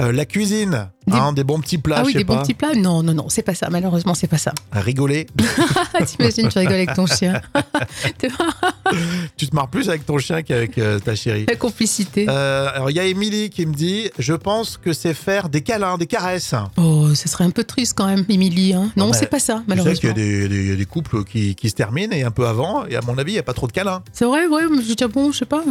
Euh, 0.00 0.12
la 0.12 0.24
cuisine, 0.24 0.90
Des- 1.08 1.16
hein, 1.16 1.32
des 1.32 1.42
bons 1.42 1.58
petits 1.60 1.78
plats, 1.78 1.96
ah 1.98 2.02
je 2.02 2.06
oui, 2.06 2.12
sais 2.12 2.18
des 2.18 2.24
bons 2.24 2.38
petits 2.38 2.54
plats 2.54 2.74
Non, 2.76 3.02
non, 3.02 3.14
non, 3.14 3.28
c'est 3.28 3.42
pas 3.42 3.54
ça. 3.54 3.68
Malheureusement, 3.68 4.14
c'est 4.14 4.28
pas 4.28 4.38
ça. 4.38 4.52
Rigoler. 4.72 5.26
T'imagines, 6.06 6.48
tu 6.48 6.58
rigoles 6.58 6.74
avec 6.74 6.94
ton 6.94 7.06
chien. 7.06 7.40
Tu 9.36 9.46
te 9.48 9.54
marres 9.54 9.68
plus 9.68 9.88
avec 9.88 10.06
ton 10.06 10.18
chien 10.18 10.42
qu'avec 10.42 10.78
euh, 10.78 10.98
ta 10.98 11.14
chérie. 11.14 11.44
La 11.46 11.56
complicité. 11.56 12.26
Euh, 12.28 12.68
alors 12.74 12.90
il 12.90 12.96
y 12.96 13.00
a 13.00 13.04
Émilie 13.04 13.50
qui 13.50 13.66
me 13.66 13.74
dit, 13.74 14.10
je 14.18 14.32
pense 14.32 14.76
que 14.78 14.92
c'est 14.92 15.14
faire 15.14 15.48
des 15.48 15.60
câlins, 15.60 15.98
des 15.98 16.06
caresses. 16.06 16.54
Oh, 16.76 17.14
ce 17.14 17.28
serait 17.28 17.44
un 17.44 17.50
peu 17.50 17.64
triste 17.64 17.94
quand 17.96 18.06
même, 18.06 18.24
Émilie. 18.28 18.72
Hein. 18.72 18.90
Non, 18.96 19.12
c'est 19.12 19.26
pas 19.26 19.38
ça, 19.38 19.54
Tu 19.54 19.58
sais 19.58 19.64
malheureusement. 19.68 19.94
qu'il 20.00 20.08
y 20.08 20.72
a 20.72 20.76
des, 20.76 20.86
couples 20.86 21.24
qui, 21.24 21.54
qui 21.54 21.68
se 21.68 21.74
terminent 21.74 22.14
et 22.14 22.22
un 22.22 22.30
peu 22.30 22.46
avant, 22.46 22.86
et 22.86 22.96
à 22.96 23.00
mon 23.02 23.18
avis, 23.18 23.32
il 23.32 23.34
n'y 23.34 23.40
a 23.40 23.44
pas 23.44 23.52
trop 23.54 23.66
de 23.66 23.72
câlins. 23.72 24.02
C'est 24.12 24.24
vrai, 24.24 24.46
ouais, 24.46 24.62
mais 24.70 24.82
je 24.82 24.94
dis, 24.94 25.04
ah 25.04 25.08
bon, 25.08 25.32
je 25.32 25.38
sais 25.38 25.44
pas. 25.46 25.62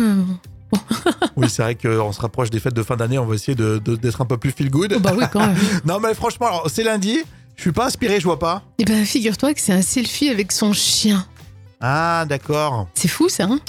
Oui, 1.35 1.49
c'est 1.49 1.61
vrai 1.61 1.75
qu'on 1.75 2.11
se 2.11 2.19
rapproche 2.19 2.49
des 2.49 2.59
fêtes 2.59 2.73
de 2.73 2.83
fin 2.83 2.95
d'année, 2.95 3.17
on 3.19 3.25
va 3.25 3.35
essayer 3.35 3.55
de- 3.55 3.77
de- 3.77 3.95
d'être 3.95 4.21
un 4.21 4.25
peu 4.25 4.37
plus 4.37 4.51
feel 4.51 4.69
good. 4.71 4.93
oh, 4.95 4.99
bah 4.99 5.13
oui, 5.15 5.23
quand 5.31 5.39
même. 5.45 5.55
Non, 5.85 5.99
mais 5.99 6.13
franchement, 6.15 6.63
c'est 6.67 6.83
lundi, 6.83 7.19
je 7.55 7.61
suis 7.61 7.71
pas 7.71 7.85
inspiré, 7.85 8.19
je 8.19 8.25
vois 8.25 8.39
pas. 8.39 8.63
Eh 8.79 8.85
ben, 8.85 9.05
figure-toi 9.05 9.53
que 9.53 9.61
c'est 9.61 9.73
un 9.73 9.81
selfie 9.81 10.29
avec 10.29 10.51
son 10.51 10.73
chien. 10.73 11.25
Ah, 11.79 12.25
d'accord. 12.27 12.87
C'est 12.95 13.07
fou, 13.07 13.29
ça, 13.29 13.43
hein? 13.45 13.59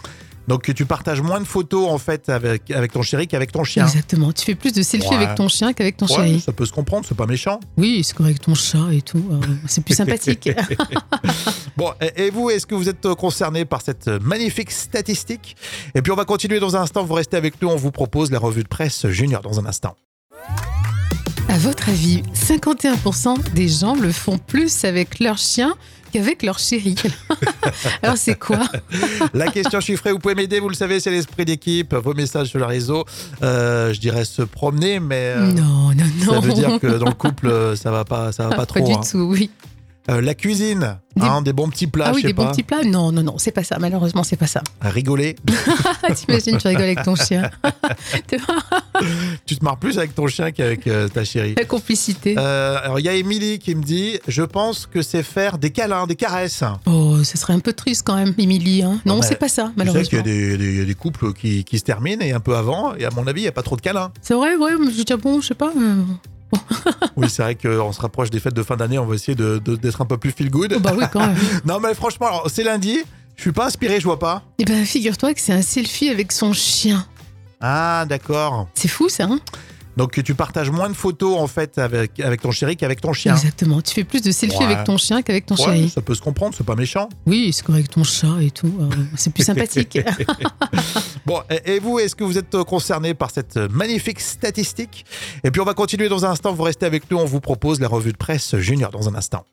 Donc 0.48 0.74
tu 0.74 0.84
partages 0.86 1.20
moins 1.20 1.40
de 1.40 1.44
photos 1.44 1.88
en 1.90 1.98
fait 1.98 2.28
avec, 2.30 2.70
avec 2.70 2.90
ton 2.92 3.02
chéri 3.02 3.28
qu'avec 3.28 3.52
ton 3.52 3.62
chien. 3.64 3.84
Exactement. 3.86 4.32
Tu 4.32 4.44
fais 4.44 4.54
plus 4.54 4.72
de 4.72 4.82
selfies 4.82 5.08
Ouais. 5.10 5.16
avec 5.16 5.34
ton 5.36 5.46
chien 5.48 5.72
qu'avec 5.74 5.96
ton 5.98 6.06
Ouais, 6.06 6.14
chéri. 6.16 6.40
ça 6.40 6.52
peut 6.52 6.66
se 6.66 6.72
comprendre, 6.72 7.04
c'est 7.06 7.16
pas 7.16 7.26
méchant. 7.26 7.60
Oui, 7.76 8.02
c'est 8.02 8.20
avec 8.20 8.40
ton 8.40 8.54
chat 8.54 8.92
et 8.92 9.02
tout. 9.02 9.22
euh, 9.30 9.40
c'est 9.66 9.84
plus 9.84 9.94
sympathique. 9.94 10.48
Bon, 11.76 11.92
et 12.00 12.26
et 12.26 12.30
vous, 12.30 12.50
est-ce 12.50 12.66
que 12.66 12.74
vous 12.74 12.88
êtes 12.88 13.06
euh, 13.06 13.14
concerné 13.14 13.64
par 13.64 13.82
cette 13.82 14.08
euh, 14.08 14.18
magnifique 14.20 14.70
statistique? 14.72 15.54
Et 15.94 16.02
puis 16.02 16.10
on 16.10 16.16
va 16.16 16.24
continuer 16.24 16.58
dans 16.58 16.74
un 16.76 16.80
instant, 16.80 17.04
vous 17.04 17.14
restez 17.14 17.36
avec 17.36 17.60
nous, 17.62 17.68
on 17.68 17.76
vous 17.76 17.92
propose 17.92 18.30
la 18.32 18.38
revue 18.40 18.64
de 18.64 18.68
presse 18.68 19.06
junior 19.08 19.42
dans 19.42 19.60
un 19.60 19.66
instant. 19.66 19.94
À 21.48 21.56
votre 21.58 21.88
avis, 21.88 22.22
51% 22.34 23.52
des 23.54 23.68
gens 23.68 23.94
le 23.94 24.12
font 24.12 24.38
plus 24.38 24.84
avec 24.84 25.18
leur 25.18 25.38
chien 25.38 25.74
qu'avec 26.12 26.42
leur 26.42 26.58
chéri. 26.58 26.94
Alors 28.02 28.16
c'est 28.16 28.38
quoi? 28.38 28.60
La 29.32 29.48
question 29.50 29.80
chiffrée, 29.80 30.12
vous 30.12 30.18
pouvez 30.18 30.34
m'aider, 30.34 30.60
vous 30.60 30.68
le 30.68 30.74
savez, 30.74 31.00
c'est 31.00 31.10
l'esprit 31.10 31.44
d'équipe. 31.44 31.94
Vos 31.94 32.14
messages 32.14 32.48
sur 32.48 32.58
le 32.58 32.66
réseau, 32.66 33.04
euh, 33.42 33.92
je 33.94 34.00
dirais 34.00 34.24
se 34.24 34.42
promener, 34.42 35.00
mais 35.00 35.34
euh, 35.36 35.52
Non, 35.52 35.90
non, 35.94 36.04
non. 36.26 36.32
ça 36.34 36.40
veut 36.40 36.52
dire 36.52 36.78
que 36.80 36.98
dans 36.98 37.08
le 37.08 37.14
couple, 37.14 37.46
euh, 37.48 37.76
ça 37.76 37.90
va 37.90 38.04
pas, 38.04 38.30
ça 38.32 38.48
va 38.48 38.54
pas 38.54 38.66
trop. 38.66 38.84
du 38.84 38.92
hein. 38.92 39.00
tout, 39.10 39.18
oui. 39.18 39.50
Euh, 40.10 40.22
la 40.22 40.34
cuisine, 40.34 40.98
Des- 41.16 41.22
hein, 41.26 41.42
des 41.42 41.52
bons 41.52 41.68
petits 41.68 41.86
plats, 41.86 42.06
ah 42.08 42.12
oui, 42.14 42.22
des 42.22 42.32
bons 42.32 42.46
petits 42.46 42.62
plats 42.62 42.82
Non, 42.82 43.12
non, 43.12 43.22
non, 43.22 43.36
c'est 43.36 43.50
pas 43.52 43.62
ça. 43.64 43.76
Malheureusement, 43.78 44.22
c'est 44.22 44.36
pas 44.36 44.46
ça. 44.46 44.62
Rigoler. 44.80 45.36
T'imagines, 46.14 46.56
tu 46.56 46.66
rigoles 46.68 46.82
avec 46.84 47.02
ton 47.02 47.14
chien. 47.26 47.50
Tu 49.46 49.56
te 49.56 49.64
marres 49.64 49.78
plus 49.78 49.96
avec 49.98 50.14
ton 50.14 50.26
chien 50.26 50.50
qu'avec 50.50 50.86
euh, 50.86 51.08
ta 51.08 51.24
chérie. 51.24 51.54
La 51.56 51.64
complicité. 51.64 52.34
Euh, 52.36 52.78
alors 52.82 52.98
il 52.98 53.04
y 53.04 53.08
a 53.08 53.14
Émilie 53.14 53.58
qui 53.58 53.74
me 53.74 53.82
dit, 53.82 54.18
je 54.26 54.42
pense 54.42 54.86
que 54.86 55.02
c'est 55.02 55.22
faire 55.22 55.58
des 55.58 55.70
câlins, 55.70 56.06
des 56.06 56.16
caresses. 56.16 56.64
Oh, 56.86 57.22
ce 57.22 57.38
serait 57.38 57.52
un 57.54 57.60
peu 57.60 57.72
triste 57.72 58.02
quand 58.04 58.16
même, 58.16 58.34
Émilie. 58.38 58.82
Hein. 58.82 59.00
Non, 59.06 59.22
c'est 59.22 59.36
pas 59.36 59.48
ça, 59.48 59.70
Tu 59.76 59.86
sais 59.86 60.02
qu'il 60.02 60.18
y 60.18 60.18
malheureusement. 60.18 60.18
a 60.20 60.22
des, 60.22 60.56
des- 60.58 60.64
il 60.72 60.78
y 60.78 60.82
a 60.82 60.84
des 60.84 60.94
couples 60.94 61.32
qui, 61.32 61.64
qui 61.64 61.78
se 61.78 61.84
terminent 61.84 62.24
et 62.24 62.32
un 62.32 62.40
peu 62.40 62.56
avant, 62.56 62.94
et 62.96 63.04
à 63.04 63.10
mon 63.10 63.26
avis, 63.26 63.40
il 63.42 63.44
n'y 63.44 63.48
a 63.48 63.52
pas 63.52 63.62
trop 63.62 63.76
de 63.76 63.80
câlins. 63.80 64.10
C'est 64.20 64.34
vrai, 64.34 64.56
ouais, 64.56 64.72
mais 64.80 64.90
je 64.90 65.02
dis, 65.02 65.12
ah 65.12 65.16
bon, 65.16 65.40
je 65.40 65.48
sais 65.48 65.54
pas. 65.54 65.72
Oui, 67.16 67.28
c'est 67.28 67.42
vrai 67.42 67.54
qu'on 67.56 67.92
se 67.92 68.00
rapproche 68.00 68.30
des 68.30 68.38
fêtes 68.40 68.54
de 68.54 68.62
fin 68.62 68.76
d'année, 68.76 68.98
on 68.98 69.06
va 69.06 69.14
essayer 69.16 69.34
de- 69.34 69.58
de- 69.58 69.74
d'être 69.76 70.00
un 70.00 70.04
peu 70.06 70.16
plus 70.18 70.30
feel 70.30 70.50
good. 70.50 70.72
Oh, 70.76 70.80
bah 70.80 70.92
oui, 70.96 71.04
quand 71.12 71.20
même. 71.26 71.36
Non, 71.64 71.80
mais 71.80 71.94
franchement, 71.94 72.26
alors, 72.28 72.46
c'est 72.48 72.62
lundi, 72.62 72.98
je 73.36 73.42
suis 73.42 73.52
pas 73.52 73.66
inspiré, 73.66 73.98
je 73.98 74.04
vois 74.04 74.18
pas. 74.20 74.42
Eh 74.58 74.64
ben, 74.64 74.84
figure-toi 74.86 75.34
que 75.34 75.40
c'est 75.40 75.52
un 75.52 75.62
selfie 75.62 76.10
avec 76.10 76.30
son 76.32 76.52
chien. 76.52 77.04
Ah, 77.60 78.04
d'accord. 78.08 78.68
C'est 78.74 78.86
fou, 78.88 79.08
ça, 79.08 79.24
hein? 79.24 79.40
Donc 79.98 80.22
tu 80.22 80.34
partages 80.34 80.70
moins 80.70 80.88
de 80.88 80.94
photos 80.94 81.38
en 81.38 81.46
fait 81.48 81.76
avec, 81.76 82.18
avec 82.20 82.40
ton 82.40 82.50
chéri 82.52 82.76
qu'avec 82.76 83.00
ton 83.00 83.12
chien. 83.12 83.34
Exactement. 83.34 83.82
Tu 83.82 83.92
fais 83.94 84.04
plus 84.04 84.22
de 84.22 84.30
selfies 84.30 84.56
Ouais. 84.58 84.64
avec 84.64 84.84
ton 84.84 84.96
chien 84.96 85.20
qu'avec 85.22 85.44
ton 85.44 85.56
Ouais, 85.56 85.64
chéri. 85.64 85.88
ça 85.90 86.00
peut 86.00 86.14
se 86.14 86.22
comprendre, 86.22 86.54
c'est 86.56 86.64
pas 86.64 86.76
méchant. 86.76 87.08
Oui, 87.26 87.52
c'est 87.52 87.64
comme 87.64 87.74
avec 87.74 87.90
ton 87.90 88.04
chat 88.04 88.40
et 88.40 88.50
tout. 88.52 88.72
euh, 88.80 88.88
c'est 89.16 89.32
plus 89.34 89.42
sympathique. 89.44 89.98
Bon, 91.26 91.42
et 91.50 91.74
et 91.74 91.78
vous, 91.78 91.98
est-ce 91.98 92.14
que 92.16 92.24
vous 92.24 92.38
êtes 92.38 92.54
euh, 92.54 92.64
concerné 92.64 93.12
par 93.12 93.30
cette 93.30 93.58
euh, 93.58 93.68
magnifique 93.70 94.20
statistique? 94.20 95.04
Et 95.44 95.50
puis 95.50 95.60
on 95.60 95.64
va 95.64 95.74
continuer 95.74 96.08
dans 96.08 96.24
un 96.24 96.30
instant, 96.30 96.54
vous 96.54 96.62
restez 96.62 96.86
avec 96.86 97.10
nous, 97.10 97.18
on 97.18 97.26
vous 97.26 97.40
propose 97.40 97.80
la 97.80 97.88
revue 97.88 98.12
de 98.12 98.16
presse 98.16 98.56
junior 98.56 98.90
dans 98.90 99.08
un 99.10 99.14
instant. 99.14 99.44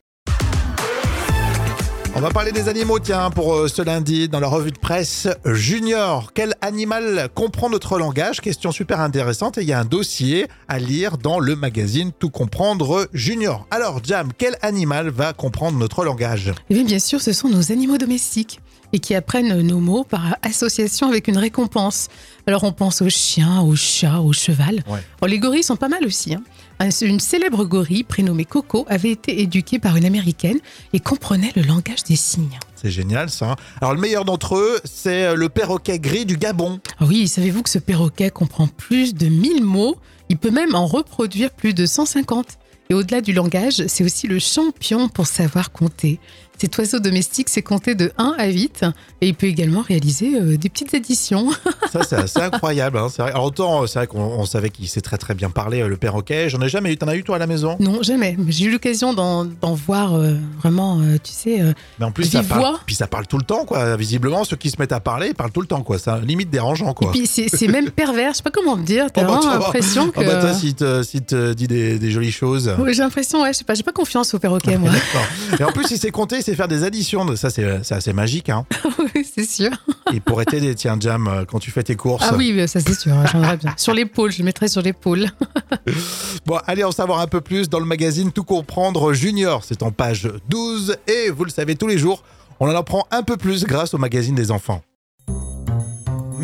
On 2.18 2.22
va 2.22 2.30
parler 2.30 2.54
des 2.54 2.70
animaux, 2.70 2.98
tiens, 2.98 3.30
pour 3.30 3.54
euh, 3.54 3.68
ce 3.68 3.82
lundi, 3.82 4.30
dans 4.30 4.40
la 4.40 4.48
revue 4.48 4.72
de 4.72 4.80
presse 4.80 5.28
junior. 5.44 6.32
Quel 6.34 6.54
animal 6.62 7.28
comprend 7.36 7.70
notre 7.70 8.00
langage? 8.00 8.40
Question 8.40 8.72
super 8.72 9.02
intéressante 9.02 9.58
et 9.58 9.64
il 9.64 9.68
y 9.68 9.74
a 9.74 9.80
un 9.82 9.86
dossier 9.86 10.48
à 10.70 10.80
lire 10.80 11.18
dans 11.18 11.40
le 11.40 11.58
magazine 11.58 12.14
Tout 12.18 12.30
comprendre 12.30 13.10
junior. 13.12 13.68
Alors, 13.70 14.00
Jam, 14.02 14.30
quel 14.38 14.56
animal 14.62 15.10
va 15.10 15.34
comprendre 15.34 15.78
notre 15.78 16.06
langage? 16.06 16.54
Eh 16.70 16.74
bien, 16.74 16.86
bien 16.86 17.00
sûr, 17.00 17.20
ce 17.20 17.34
sont 17.34 17.50
nos 17.50 17.74
animaux 17.74 17.98
domestiques 17.98 18.62
et 18.94 19.00
qui 19.00 19.14
apprennent 19.14 19.62
nos 19.62 19.80
mots 19.80 20.06
par 20.06 20.38
association 20.42 21.10
avec 21.10 21.28
une 21.28 21.38
récompense. 21.38 22.08
Alors, 22.48 22.64
on 22.64 22.72
pense 22.72 23.02
aux 23.02 23.10
chiens, 23.10 23.62
aux 23.62 23.76
chats, 23.76 24.22
au 24.22 24.32
cheval. 24.34 24.84
Ouais. 24.88 25.00
Bon, 25.22 25.28
les 25.28 25.40
gorilles 25.40 25.64
sont 25.64 25.76
pas 25.78 25.88
mal 25.90 26.06
aussi. 26.06 26.34
hein. 26.36 26.44
Un- 26.80 26.90
Une 27.02 27.20
célèbre 27.20 27.64
gorille 27.66 28.04
prénommée 28.04 28.46
Coco 28.46 28.86
avait 28.90 29.12
été 29.12 29.42
éduquée 29.42 29.80
par 29.80 29.96
une 29.96 30.06
américaine 30.06 30.60
et 30.94 31.00
comprenait 31.00 31.52
le 31.56 31.64
langage 31.64 32.04
des 32.04 32.16
signes. 32.16 32.60
C'est 32.76 32.92
génial 32.92 33.30
ça. 33.30 33.52
hein. 33.52 33.56
Alors 33.82 33.94
le 33.94 34.00
meilleur 34.02 34.26
d'entre 34.26 34.58
eux, 34.58 34.80
c'est 34.84 35.24
euh, 35.26 35.36
le 35.36 35.50
perroquet 35.50 35.98
gris 36.00 36.26
du 36.26 36.38
Gabon. 36.38 36.80
Ah 37.00 37.06
oui, 37.06 37.28
savez-vous 37.28 37.64
que 37.64 37.70
ce 37.70 37.80
perroquet 37.80 38.30
comprend 38.30 38.68
plus 38.68 39.14
de 39.16 39.28
1000 39.28 39.64
mots? 39.64 39.96
Il 40.30 40.38
peut 40.38 40.52
même 40.52 40.76
en 40.76 40.86
reproduire 40.86 41.52
plus 41.52 41.74
de 41.74 41.86
150. 41.86 42.58
Et 42.90 42.94
au-delà 42.94 43.22
du 43.22 43.34
langage, 43.34 43.82
c'est 43.88 44.04
aussi 44.04 44.28
le 44.28 44.38
champion 44.38 45.08
pour 45.10 45.26
savoir 45.26 45.72
compter. 45.72 46.20
Cet 46.58 46.78
oiseau 46.78 47.00
domestique 47.00 47.50
sait 47.50 47.62
compter 47.62 47.96
de 47.96 48.12
1 48.18 48.36
à 48.38 48.48
8 48.48 48.86
et 49.22 49.28
il 49.28 49.36
peut 49.36 49.48
également 49.48 49.82
réaliser 49.82 50.36
euh, 50.40 50.58
des 50.58 50.70
petites 50.70 50.94
additions. 50.94 51.50
Ça, 51.92 52.02
c'est 52.04 52.16
assez 52.16 52.40
incroyable. 52.40 52.98
hein. 52.98 53.08
Vrai. 53.18 53.32
Alors 53.32 53.46
autant, 53.46 53.86
c'est 53.88 54.00
vrai 54.00 54.08
qu'on 54.08 54.20
on 54.22 54.46
savait 54.46 54.70
qu'il 54.70 54.88
sait 54.88 55.02
très 55.02 55.18
très 55.18 55.34
bien 55.36 55.50
parler, 55.50 55.82
euh, 55.82 55.88
le 55.88 55.98
perroquet. 55.98 56.50
J'en 56.50 56.62
ai 56.62 56.70
jamais 56.70 56.94
eu. 56.94 56.98
T'en 56.98 57.08
as 57.08 57.16
eu 57.16 57.24
toi 57.24 57.36
à 57.36 57.40
la 57.40 57.48
maison? 57.48 57.76
Non, 57.80 58.02
jamais. 58.02 58.36
Mais 58.38 58.52
J'ai 58.52 58.66
eu 58.66 58.72
l'occasion 58.72 59.14
d'en 59.14 59.46
voir 59.74 60.16
euh, 60.16 60.36
vraiment, 60.60 61.02
tu 61.24 61.32
sais. 61.32 61.62
Mais 62.00 62.06
en 62.06 62.12
plus, 62.12 62.26
ça 62.26 62.44
parle, 62.44 62.78
puis 62.86 62.96
ça 62.96 63.08
parle 63.08 63.28
tout 63.28 63.38
le 63.38 63.44
temps, 63.44 63.66
quoi. 63.66 63.96
Visiblement, 63.98 64.44
ceux 64.44 64.56
qui 64.56 64.70
se 64.70 64.76
mettent 64.80 64.92
à 64.92 65.00
parler, 65.00 65.28
ils 65.30 65.36
parlent 65.36 65.52
tout 65.52 65.62
le 65.62 65.68
temps, 65.68 65.82
quoi. 65.84 66.00
C'est 66.00 66.12
limite 66.22 66.50
dérangeant, 66.50 66.94
quoi. 66.94 67.10
Et 67.10 67.12
puis 67.12 67.28
c'est 67.28 67.68
même 67.68 67.92
pervers, 67.92 68.32
je 68.32 68.38
sais 68.38 68.44
pas 68.44 68.52
comment 68.52 68.78
te 68.78 68.82
dire. 68.84 69.12
T'as 69.12 69.24
Oh, 69.24 69.28
bah, 69.28 69.40
vraiment 69.40 69.54
l'impression 69.54 70.10
que. 70.12 70.20
Ah 70.20 70.24
bah 70.24 70.42
toi, 70.42 70.54
s'il 70.54 70.76
te, 70.76 71.02
s'il 71.04 71.22
te 71.24 71.54
dit 71.54 71.68
des, 71.68 71.98
des 72.00 72.12
jolies 72.12 72.32
choses. 72.32 72.72
Ouais, 72.80 72.94
j'ai 72.94 73.02
l'impression, 73.02 73.42
ouais, 73.42 73.54
je 73.54 73.58
sais 73.60 73.64
pas, 73.64 73.74
j'ai 73.74 73.84
pas 73.84 73.92
confiance 73.92 74.34
au 74.34 74.40
perroquet, 74.40 74.78
moi. 74.78 74.92
Et 75.60 75.64
en 75.64 75.72
plus, 75.72 75.86
il 75.92 75.98
sait 75.98 76.12
compter, 76.12 76.42
sait 76.46 76.56
faire 76.56 76.68
des 76.68 76.84
additions. 76.84 77.36
Ça, 77.36 77.50
c'est 77.50 77.84
c'est 77.84 77.96
assez 77.96 78.14
magique. 78.14 78.50
Hein. 78.50 78.66
Oui, 79.16 79.26
c'est 79.36 79.46
sûr. 79.46 79.70
Il 80.12 80.22
pourrait 80.22 80.46
t'aider, 80.46 80.74
tiens, 80.76 80.98
Jam, 81.00 81.28
euh, 81.28 81.46
quand 81.46 81.60
tu 81.60 81.72
fais 81.72 81.84
tes 81.84 81.96
courses. 81.96 82.26
Ah 82.28 82.36
oui, 82.36 82.54
mais 82.54 82.68
ça 82.68 82.80
c'est 82.80 82.94
sûr, 82.94 83.14
j'aimerais 83.32 83.58
bien. 83.58 83.74
Sur 83.78 83.94
l'épaule, 83.94 84.32
je 84.32 84.40
le 84.40 84.46
mettrais 84.46 84.68
sur 84.68 84.82
l'épaule. 84.82 85.28
Bon, 86.46 86.60
allez 86.68 86.84
en 86.84 86.92
savoir 86.92 87.20
un 87.20 87.28
peu 87.28 87.42
plus 87.42 87.70
dans 87.70 87.80
le 87.80 87.86
magazine 87.86 88.32
Tout 88.32 88.44
comprendre 88.44 89.14
Junior. 89.14 89.64
C'est 89.64 89.82
en 89.84 89.92
page 89.92 90.30
12 90.50 90.98
et 91.08 91.32
vous 91.32 91.44
le 91.44 91.50
savez 91.50 91.76
tous 91.76 91.88
les 91.88 91.98
jours, 91.98 92.24
on 92.60 92.68
en 92.68 92.76
apprend 92.76 93.08
un 93.12 93.24
peu 93.24 93.38
plus 93.38 93.66
grâce 93.66 93.94
au 93.94 93.98
magazine 93.98 94.36
des 94.36 94.52
enfants. 94.52 94.82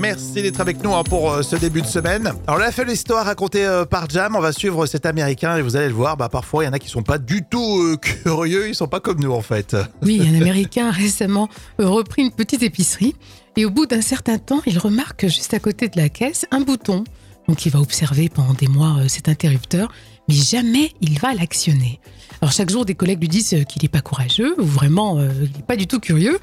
Merci 0.02 0.42
d'être 0.42 0.60
avec 0.60 0.84
nous 0.84 0.96
hein, 0.96 1.04
pour 1.04 1.32
euh, 1.32 1.44
ce 1.44 1.56
début 1.56 1.84
de 1.84 1.86
semaine. 1.86 2.34
Alors 2.48 2.60
là, 2.60 2.72
fait 2.72 2.86
l'histoire 2.86 3.24
racontée 3.24 3.64
euh, 3.64 3.86
par 3.86 4.10
Jam. 4.10 4.36
On 4.36 4.40
va 4.40 4.52
suivre 4.52 4.88
cet 4.88 5.06
Américain 5.06 5.58
et 5.58 5.62
vous 5.62 5.76
allez 5.76 5.90
le 5.90 5.94
voir. 5.94 6.18
Bah, 6.18 6.28
parfois, 6.28 6.64
il 6.64 6.68
y 6.68 6.70
en 6.72 6.74
a 6.74 6.80
qui 6.80 6.90
sont 6.90 7.04
pas 7.04 7.20
du 7.20 7.44
tout 7.48 7.84
euh, 7.84 7.98
curieux. 7.98 8.68
Ils 8.68 8.74
sont 8.74 8.88
pas 8.88 9.00
comme 9.00 9.20
nous 9.20 9.32
en 9.32 9.44
fait. 9.44 9.78
Oui, 10.02 10.20
un 10.28 10.34
Américain 10.34 10.88
a 10.88 10.92
récemment 10.92 11.50
repris 11.78 12.24
une 12.24 12.32
petite 12.32 12.64
épicerie 12.64 13.16
et 13.58 13.64
au 13.64 13.70
bout 13.70 13.86
d'un 13.86 14.02
certain 14.02 14.40
temps, 14.40 14.64
il 14.66 14.80
remarque 14.80 15.28
juste 15.28 15.54
à 15.54 15.60
côté 15.60 15.88
de 15.88 15.98
la 16.00 16.10
caisse 16.10 16.48
un 16.50 16.62
bouton. 16.62 17.04
Donc 17.48 17.68
il 17.68 17.72
va 17.72 17.80
observer 17.80 18.28
pendant 18.28 18.56
des 18.56 18.68
mois 18.68 19.08
cet 19.08 19.30
interrupteur, 19.30 19.92
mais 20.28 20.34
jamais 20.34 20.94
il 21.02 21.20
va 21.20 21.36
l'actionner. 21.36 22.00
Alors 22.42 22.52
chaque 22.52 22.72
jour, 22.72 22.86
des 22.86 22.96
collègues 22.96 23.22
lui 23.22 23.28
disent 23.28 23.56
qu'il 23.70 23.84
n'est 23.84 23.90
pas 23.90 24.02
courageux 24.02 24.56
ou 24.60 24.66
vraiment 24.66 25.22
il 25.22 25.52
n'est 25.56 25.66
pas 25.68 25.76
du 25.76 25.86
tout 25.86 26.00
curieux. 26.00 26.40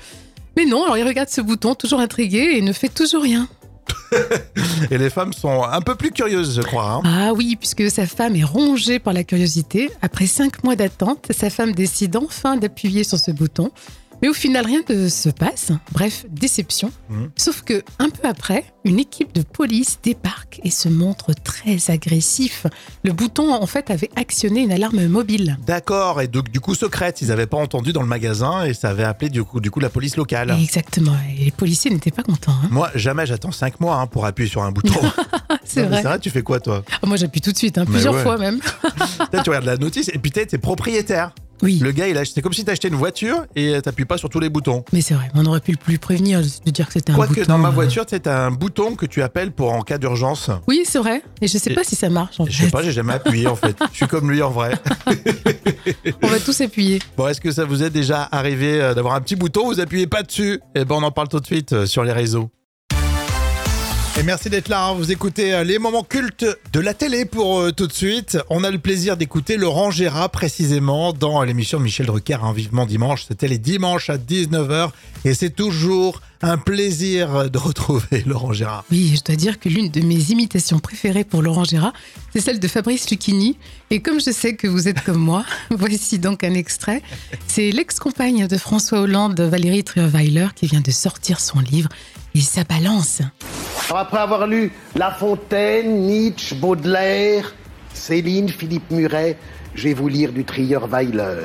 Mais 0.58 0.64
non, 0.64 0.82
alors 0.82 0.98
il 0.98 1.06
regarde 1.06 1.28
ce 1.28 1.40
bouton, 1.40 1.76
toujours 1.76 2.00
intrigué 2.00 2.54
et 2.56 2.62
ne 2.62 2.72
fait 2.72 2.88
toujours 2.88 3.22
rien. 3.22 3.46
Et 4.90 4.98
les 4.98 5.08
femmes 5.08 5.32
sont 5.32 5.62
un 5.62 5.80
peu 5.80 5.94
plus 5.94 6.10
curieuses, 6.10 6.56
je 6.56 6.62
crois. 6.62 6.94
hein. 6.94 7.02
Ah 7.04 7.32
oui, 7.32 7.54
puisque 7.54 7.88
sa 7.88 8.06
femme 8.08 8.34
est 8.34 8.42
rongée 8.42 8.98
par 8.98 9.12
la 9.12 9.22
curiosité. 9.22 9.88
Après 10.02 10.26
cinq 10.26 10.64
mois 10.64 10.74
d'attente, 10.74 11.28
sa 11.30 11.48
femme 11.48 11.70
décide 11.76 12.16
enfin 12.16 12.56
d'appuyer 12.56 13.04
sur 13.04 13.18
ce 13.18 13.30
bouton. 13.30 13.70
Mais 14.22 14.28
au 14.28 14.32
final, 14.34 14.66
rien 14.66 14.80
ne 14.88 15.08
se 15.08 15.28
passe. 15.28 15.70
Bref, 15.92 16.26
déception. 16.28 16.90
Mhm. 17.08 17.30
Sauf 17.36 17.62
que, 17.62 17.82
un 17.98 18.10
peu 18.10 18.26
après, 18.28 18.64
une 18.84 18.98
équipe 18.98 19.32
de 19.34 19.42
police 19.42 19.98
débarque 20.02 20.60
et 20.64 20.70
se 20.70 20.88
montre 20.88 21.32
très 21.34 21.90
agressif. 21.90 22.66
Le 23.04 23.12
bouton, 23.12 23.52
en 23.54 23.66
fait, 23.66 23.90
avait 23.90 24.10
actionné 24.16 24.60
une 24.60 24.72
alarme 24.72 25.06
mobile. 25.06 25.56
D'accord. 25.66 26.20
Et 26.20 26.28
donc, 26.28 26.50
du 26.50 26.60
coup, 26.60 26.74
secrète. 26.74 27.20
Ils 27.22 27.28
n'avaient 27.28 27.46
pas 27.46 27.58
entendu 27.58 27.92
dans 27.92 28.02
le 28.02 28.08
magasin 28.08 28.64
et 28.64 28.74
ça 28.74 28.90
avait 28.90 29.04
appelé 29.04 29.30
du 29.30 29.44
coup, 29.44 29.60
du 29.60 29.70
coup 29.70 29.80
la 29.80 29.90
police 29.90 30.16
locale. 30.16 30.50
Exactement. 30.60 31.14
Et 31.38 31.44
les 31.44 31.50
policiers 31.50 31.90
n'étaient 31.90 32.10
pas 32.10 32.22
contents. 32.22 32.52
hein. 32.52 32.68
Moi, 32.70 32.90
jamais 32.94 33.26
j'attends 33.26 33.52
5 33.52 33.80
mois 33.80 33.96
hein, 33.96 34.06
pour 34.06 34.26
appuyer 34.26 34.50
sur 34.50 34.62
un 34.62 34.72
bouton. 34.72 35.00
C'est 35.64 35.82
vrai. 35.82 36.02
Vrai, 36.02 36.18
tu 36.18 36.30
fais 36.30 36.42
quoi 36.42 36.60
toi? 36.60 36.82
Ah, 37.02 37.06
moi, 37.06 37.16
j'appuie 37.16 37.40
tout 37.40 37.52
de 37.52 37.56
suite, 37.56 37.78
hein, 37.78 37.84
plusieurs 37.84 38.14
ouais. 38.14 38.22
fois 38.22 38.38
même. 38.38 38.60
Tu 39.44 39.50
regardes 39.50 39.66
la 39.66 39.76
notice 39.76 40.08
et 40.12 40.18
puis 40.18 40.30
t'es 40.30 40.46
propriétaire. 40.58 41.32
Oui, 41.62 41.78
Le 41.82 41.90
gars, 41.92 42.08
il 42.08 42.16
a 42.16 42.20
acheté- 42.20 42.34
c'est 42.36 42.42
comme 42.42 42.52
si 42.52 42.64
t'achetais 42.64 42.88
une 42.88 42.94
voiture 42.94 43.44
et 43.56 43.80
t'appuies 43.82 44.04
pas 44.04 44.16
sur 44.18 44.28
tous 44.28 44.40
les 44.40 44.48
boutons. 44.48 44.84
mais 44.92 45.00
c'est 45.00 45.14
vrai. 45.14 45.28
On 45.34 45.44
aurait 45.46 45.60
pu 45.60 45.72
le 45.72 45.76
plus 45.76 45.98
prévenir 45.98 46.40
de 46.40 46.70
dire 46.70 46.86
que 46.86 46.92
c'était 46.92 47.12
un 47.12 47.16
bouton. 47.16 47.34
Quoique 47.34 47.46
dans 47.48 47.58
ma 47.58 47.68
euh, 47.68 47.72
voiture, 47.72 48.06
t'as 48.06 48.46
un 48.46 48.50
bouton 48.50 48.94
que 48.94 49.06
tu 49.06 49.22
appelles 49.22 49.52
pour 49.52 49.72
en 49.72 49.82
cas 49.82 49.98
d'urgence. 49.98 50.50
Oui, 50.66 50.82
c'est 50.84 50.98
vrai. 50.98 51.22
Et 51.40 51.48
je 51.48 51.58
sais 51.58 51.70
Et- 51.70 51.74
pas 51.74 51.84
si 51.84 51.96
ça 51.96 52.08
marche. 52.08 52.38
En 52.40 52.46
Je 52.46 52.64
sais 52.64 52.70
pas, 52.70 52.82
j'ai 52.82 52.92
jamais 52.92 53.14
appuyé 53.14 53.46
en 53.46 53.56
fait. 53.56 53.76
Je 53.92 53.96
suis 53.96 54.06
comme 54.06 54.30
lui 54.30 54.42
en 54.42 54.50
vrai. 54.50 54.72
On 56.22 56.26
va 56.28 56.38
tous 56.40 56.60
appuyer. 56.60 57.00
Bon, 57.16 57.28
est-ce 57.28 57.40
que 57.40 57.50
ça 57.50 57.64
vous 57.64 57.82
est 57.82 57.90
déjà 57.90 58.28
arrivé 58.30 58.80
euh, 58.80 58.94
d'avoir 58.94 59.14
un 59.14 59.20
petit 59.20 59.36
bouton, 59.36 59.66
vous 59.66 59.80
appuyez 59.80 60.06
pas 60.06 60.22
dessus? 60.22 60.60
Eh 60.74 60.84
ben, 60.84 60.96
on 60.96 61.02
en 61.02 61.10
parle 61.10 61.28
tout 61.28 61.40
de 61.40 61.46
suite 61.46 61.72
euh, 61.72 61.86
sur 61.86 62.04
les 62.04 62.12
réseaux. 62.12 62.50
Merci 64.24 64.50
d'être 64.50 64.68
là, 64.68 64.88
hein. 64.88 64.94
vous 64.94 65.10
écoutez 65.12 65.54
euh, 65.54 65.64
les 65.64 65.78
moments 65.78 66.02
cultes 66.02 66.44
de 66.72 66.80
la 66.80 66.92
télé 66.92 67.24
pour 67.24 67.60
euh, 67.60 67.72
tout 67.72 67.86
de 67.86 67.92
suite. 67.92 68.36
On 68.50 68.62
a 68.64 68.70
le 68.70 68.78
plaisir 68.78 69.16
d'écouter 69.16 69.56
Laurent 69.56 69.90
Gérard 69.90 70.30
précisément 70.30 71.12
dans 71.12 71.42
l'émission 71.44 71.78
de 71.78 71.84
Michel 71.84 72.06
Drucker, 72.06 72.38
hein, 72.42 72.52
Vivement 72.52 72.84
Dimanche. 72.84 73.24
C'était 73.26 73.48
les 73.48 73.58
dimanches 73.58 74.10
à 74.10 74.18
19h 74.18 74.90
et 75.24 75.34
c'est 75.34 75.50
toujours 75.50 76.20
un 76.42 76.56
plaisir 76.56 77.50
de 77.50 77.58
retrouver 77.58 78.22
Laurent 78.26 78.52
Gérard. 78.52 78.84
Oui, 78.90 79.14
je 79.16 79.24
dois 79.24 79.36
dire 79.36 79.58
que 79.58 79.68
l'une 79.68 79.90
de 79.90 80.00
mes 80.00 80.30
imitations 80.30 80.78
préférées 80.78 81.24
pour 81.24 81.42
Laurent 81.42 81.64
Gérard, 81.64 81.92
c'est 82.32 82.40
celle 82.40 82.60
de 82.60 82.68
Fabrice 82.68 83.10
Lucchini. 83.10 83.58
Et 83.90 84.00
comme 84.00 84.20
je 84.20 84.30
sais 84.30 84.54
que 84.54 84.68
vous 84.68 84.88
êtes 84.88 85.02
comme 85.02 85.18
moi, 85.18 85.44
voici 85.70 86.18
donc 86.18 86.44
un 86.44 86.54
extrait. 86.54 87.02
C'est 87.46 87.70
l'ex-compagne 87.70 88.46
de 88.46 88.56
François 88.56 89.00
Hollande, 89.00 89.40
Valérie 89.40 89.84
Trierweiler, 89.84 90.48
qui 90.54 90.66
vient 90.66 90.80
de 90.80 90.90
sortir 90.90 91.40
son 91.40 91.60
livre. 91.60 91.88
Et 92.34 92.40
ça 92.40 92.62
balance. 92.62 93.22
Alors 93.88 93.98
après 93.98 94.18
avoir 94.18 94.46
lu 94.46 94.70
La 94.94 95.10
Fontaine, 95.10 96.06
Nietzsche, 96.06 96.54
Baudelaire, 96.54 97.52
Céline, 97.98 98.48
Philippe 98.48 98.90
Muret, 98.90 99.36
je 99.74 99.84
vais 99.84 99.94
vous 99.94 100.08
lire 100.08 100.32
du 100.32 100.44
Trierweiler. 100.44 101.40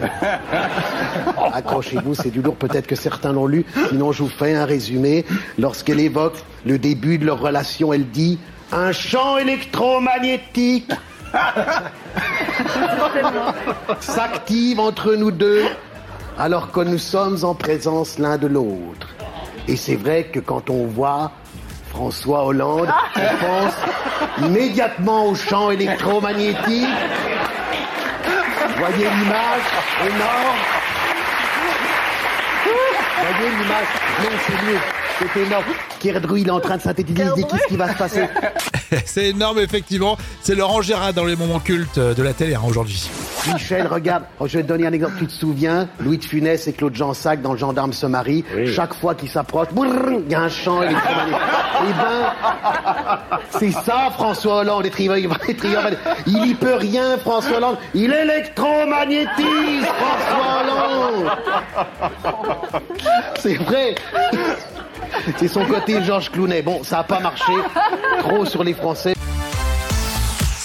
Accrochez-vous, 1.54 2.16
c'est 2.16 2.30
du 2.30 2.42
lourd, 2.42 2.56
peut-être 2.56 2.88
que 2.88 2.96
certains 2.96 3.34
l'ont 3.34 3.48
lu, 3.48 3.66
sinon 3.90 4.12
je 4.12 4.24
vous 4.24 4.30
fais 4.30 4.56
un 4.56 4.66
résumé. 4.66 5.26
Lorsqu'elle 5.58 6.00
évoque 6.00 6.38
le 6.66 6.78
début 6.78 7.18
de 7.18 7.26
leur 7.26 7.40
relation, 7.40 7.92
elle 7.92 8.10
dit 8.10 8.40
un 8.72 8.92
champ 8.92 9.38
électromagnétique 9.38 10.92
s'active 14.00 14.80
entre 14.80 15.16
nous 15.16 15.32
deux 15.32 15.64
alors 16.38 16.72
que 16.72 16.82
nous 16.82 16.98
sommes 16.98 17.44
en 17.44 17.56
présence 17.56 18.20
l'un 18.20 18.38
de 18.38 18.48
l'autre. 18.48 19.08
Et 19.68 19.76
c'est 19.76 19.96
vrai 19.96 20.26
que 20.26 20.40
quand 20.40 20.70
on 20.70 20.86
voit 20.86 21.32
François 21.94 22.46
Hollande, 22.46 22.92
on 23.16 23.46
pense 23.46 23.74
immédiatement 24.44 25.28
au 25.28 25.36
champ 25.36 25.70
électromagnétique. 25.70 26.90
Voyez 28.78 29.10
l'image 29.10 29.62
énorme. 30.02 30.58
Voyez 33.20 33.50
l'image. 33.52 33.88
Non, 34.24 34.38
c'est 34.48 34.66
mieux. 34.66 34.93
C'est 35.34 35.42
énorme. 35.42 35.64
Kerdru, 36.00 36.42
il 36.42 36.48
est 36.48 36.52
en 36.52 36.60
train 36.60 36.78
de 36.78 36.82
synthétiser. 36.82 37.24
Il 37.24 37.44
dit 37.44 37.48
qu'est-ce 37.50 37.68
qui 37.68 37.78
va 37.78 37.92
se 37.94 37.98
passer 37.98 38.28
C'est 39.06 39.30
énorme, 39.30 39.60
effectivement. 39.60 40.18
C'est 40.42 40.56
Laurent 40.56 40.82
Gérard 40.82 41.14
dans 41.14 41.26
les 41.26 41.36
moments 41.36 41.60
cultes 41.60 42.00
de 42.00 42.24
la 42.24 42.34
télé 42.34 42.56
hein, 42.56 42.62
aujourd'hui. 42.68 43.10
Michel, 43.52 43.88
regarde, 43.88 44.24
oh, 44.40 44.48
je 44.48 44.58
vais 44.58 44.64
te 44.64 44.68
donner 44.68 44.88
un 44.88 44.94
exemple. 44.94 45.14
Tu 45.20 45.28
te 45.28 45.32
souviens, 45.32 45.88
Louis 46.00 46.18
de 46.18 46.24
Funès 46.24 46.68
et 46.68 46.74
Claude 46.74 46.96
Jansac 46.96 47.42
dans 47.42 47.54
Le 47.54 47.60
Gendarme 47.60 47.94
se 47.94 48.06
marient. 48.06 48.46
Chaque 48.68 48.94
fois 48.94 49.16
qu'ils 49.16 49.30
s'approchent, 49.30 49.70
il 49.76 50.32
y 50.32 50.36
a 50.36 50.42
un 50.42 50.50
champ 50.50 50.82
électromagnétique. 50.82 51.42
Eh 51.82 51.94
ben, 51.94 53.40
c'est 53.60 53.72
ça, 53.72 54.10
François 54.14 54.58
Hollande. 54.60 54.84
les 54.84 54.92
Il 56.28 56.46
y 56.46 56.54
peut 56.56 56.76
rien, 56.76 57.18
François 57.18 57.58
Hollande. 57.58 57.78
Il 57.94 58.14
électromagnétise, 58.14 59.86
François 59.86 60.62
Hollande. 60.62 61.32
C'est 63.40 63.56
vrai. 63.56 63.96
C'est 65.38 65.48
son 65.48 65.66
côté 65.66 66.04
Georges 66.04 66.32
Clounet. 66.32 66.62
Bon, 66.62 66.84
ça 66.84 66.98
n'a 66.98 67.04
pas 67.04 67.20
marché. 67.20 67.54
Trop 68.20 68.46
sur 68.46 68.64
les 68.64 68.74
Français. 68.74 69.14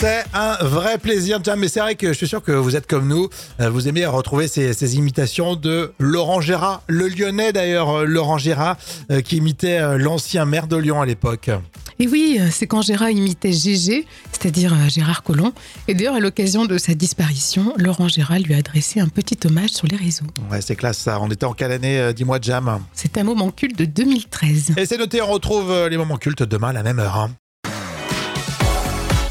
C'est 0.00 0.22
un 0.32 0.54
vrai 0.62 0.96
plaisir, 0.96 1.40
Jam. 1.42 1.58
Mais 1.58 1.66
c'est 1.66 1.80
vrai 1.80 1.96
que 1.96 2.06
je 2.08 2.12
suis 2.12 2.28
sûr 2.28 2.40
que 2.40 2.52
vous 2.52 2.76
êtes 2.76 2.86
comme 2.86 3.08
nous. 3.08 3.28
Euh, 3.60 3.68
Vous 3.68 3.88
aimez 3.88 4.06
retrouver 4.06 4.46
ces, 4.46 4.96
imitations 4.96 5.56
de 5.56 5.92
Laurent 5.98 6.40
Gérard, 6.40 6.82
le 6.86 7.08
Lyonnais 7.08 7.52
d'ailleurs, 7.52 7.90
euh, 7.90 8.04
Laurent 8.04 8.38
Gérard, 8.38 8.76
euh, 9.10 9.22
qui 9.22 9.38
imitait 9.38 9.98
l'ancien 9.98 10.44
maire 10.44 10.68
de 10.68 10.76
Lyon 10.76 11.00
à 11.00 11.06
l'époque. 11.06 11.50
Et 12.00 12.06
oui, 12.06 12.38
euh, 12.40 12.48
c'est 12.50 12.66
quand 12.66 12.82
Gérard 12.82 13.10
imitait 13.10 13.52
Gégé, 13.52 14.06
c'est-à-dire 14.30 14.72
euh, 14.72 14.88
Gérard 14.88 15.22
Collomb. 15.24 15.52
Et 15.88 15.94
d'ailleurs, 15.94 16.14
à 16.14 16.20
l'occasion 16.20 16.64
de 16.64 16.78
sa 16.78 16.94
disparition, 16.94 17.74
Laurent 17.76 18.06
Gérard 18.08 18.38
lui 18.38 18.54
a 18.54 18.58
adressé 18.58 19.00
un 19.00 19.08
petit 19.08 19.38
hommage 19.46 19.70
sur 19.70 19.86
les 19.88 19.96
réseaux. 19.96 20.26
Ouais, 20.50 20.60
c'est 20.60 20.76
classe 20.76 20.98
ça. 20.98 21.20
On 21.20 21.28
était 21.30 21.44
en 21.46 21.54
quelle 21.54 21.72
année 21.72 21.98
euh, 21.98 22.12
Dis-moi, 22.12 22.38
Jam? 22.40 22.80
C'est 22.92 23.18
un 23.18 23.24
moment 23.24 23.50
culte 23.50 23.78
de 23.78 23.84
2013. 23.84 24.74
Et 24.76 24.86
c'est 24.86 24.96
noté, 24.98 25.20
on 25.22 25.26
retrouve 25.26 25.70
euh, 25.70 25.88
les 25.88 25.96
moments 25.96 26.18
cultes 26.18 26.42
demain 26.44 26.68
à 26.68 26.72
la 26.72 26.82
même 26.84 26.98
heure. 27.00 27.16
hein. 27.16 27.30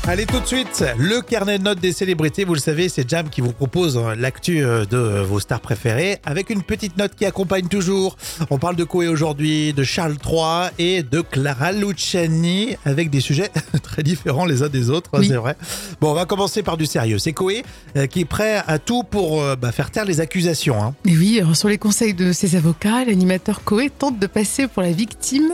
Allez 0.10 0.26
tout 0.26 0.40
de 0.40 0.46
suite, 0.46 0.86
le 0.98 1.20
carnet 1.20 1.58
de 1.60 1.64
notes 1.64 1.82
des 1.82 1.92
célébrités, 1.92 2.46
vous 2.46 2.54
le 2.54 2.62
savez, 2.62 2.88
c'est 2.88 3.10
Jam 3.10 3.28
qui 3.30 3.42
vous 3.42 3.52
propose 3.52 3.98
euh, 3.98 4.16
l'actu 4.16 4.64
euh, 4.64 4.86
de 4.86 4.98
vos 4.98 5.42
stars 5.42 5.60
préférées 5.60 6.20
avec 6.26 6.50
une 6.50 6.64
petite 6.64 6.98
note 6.98 7.14
qui 7.14 7.26
accompagne 7.26 7.68
toujours. 7.68 8.16
On 8.50 8.58
parle 8.58 8.78
de 8.78 8.86
Koé 8.86 9.10
aujourd'hui, 9.10 9.74
de 9.74 9.84
Charles 9.84 10.16
III 10.26 10.70
et 10.80 11.04
de 11.04 11.20
Clara 11.20 11.74
Luciani 11.74 12.78
avec 12.86 13.10
des 13.10 13.20
sujets 13.20 13.52
très 13.84 14.02
différents 14.02 14.46
les 14.46 14.64
uns 14.64 14.70
des 14.70 14.90
autres, 14.90 15.10
hein, 15.14 15.18
Oui. 15.20 15.28
c'est 15.28 15.36
vrai. 15.36 15.58
Bon, 16.00 16.12
on 16.12 16.14
va 16.14 16.24
commencer 16.26 16.64
par 16.64 16.78
du 16.78 16.86
sérieux. 16.86 17.18
C'est 17.20 17.34
Koé 17.34 17.66
euh, 17.98 18.08
qui 18.08 18.22
est 18.22 18.26
prêt 18.26 18.64
à 18.66 18.80
tout 18.80 19.04
pour 19.04 19.42
euh, 19.42 19.58
bah, 19.58 19.74
faire 19.74 19.92
taire 19.92 20.06
les 20.06 20.22
accusations. 20.22 20.82
hein. 20.82 20.96
Et 21.06 21.18
oui, 21.18 21.38
alors, 21.42 21.58
sur 21.58 21.68
les 21.68 21.78
conseils 21.78 22.14
de 22.14 22.32
ses 22.32 22.56
avocats, 22.56 23.04
l'animateur 23.04 23.62
Coé 23.66 23.90
tente 23.90 24.20
de 24.20 24.28
passer 24.28 24.68
pour 24.68 24.84
la 24.84 24.92
victime 24.94 25.50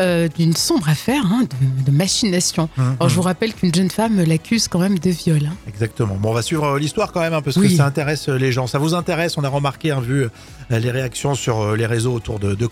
euh, 0.00 0.28
d'une 0.28 0.54
sombre 0.54 0.88
affaire 0.88 1.24
hein, 1.26 1.42
de, 1.42 1.90
de 1.90 1.96
machination. 1.96 2.68
Mhm. 2.76 2.96
Alors, 3.00 3.08
je 3.08 3.14
vous 3.16 3.22
rappelle 3.22 3.52
qu'une 3.54 3.74
jeune 3.74 3.90
femme 3.90 4.22
l'accuse 4.22 4.68
quand 4.68 4.78
même 4.78 4.98
de 4.98 5.10
viol. 5.10 5.40
hein. 5.50 5.56
Exactement. 5.68 6.14
Bon, 6.16 6.30
on 6.30 6.34
va 6.34 6.42
suivre 6.42 6.64
euh, 6.64 6.78
l'histoire 6.78 7.12
quand 7.12 7.20
même, 7.20 7.34
hein, 7.34 7.42
parce 7.42 7.56
Oui. 7.56 7.68
que 7.70 7.74
ça 7.76 7.86
intéresse 7.86 8.28
euh, 8.28 8.36
les 8.36 8.52
gens. 8.52 8.66
Ça 8.66 8.78
vous 8.78 8.94
intéresse 8.94 9.36
On 9.38 9.44
a 9.44 9.48
remarqué, 9.48 9.90
hein, 9.90 10.00
vu 10.00 10.26
les 10.70 10.90
réactions 10.90 11.34
sur 11.34 11.76
les 11.76 11.86
réseaux 11.86 12.12
autour 12.14 12.38
de, 12.38 12.54
de. 12.54 12.68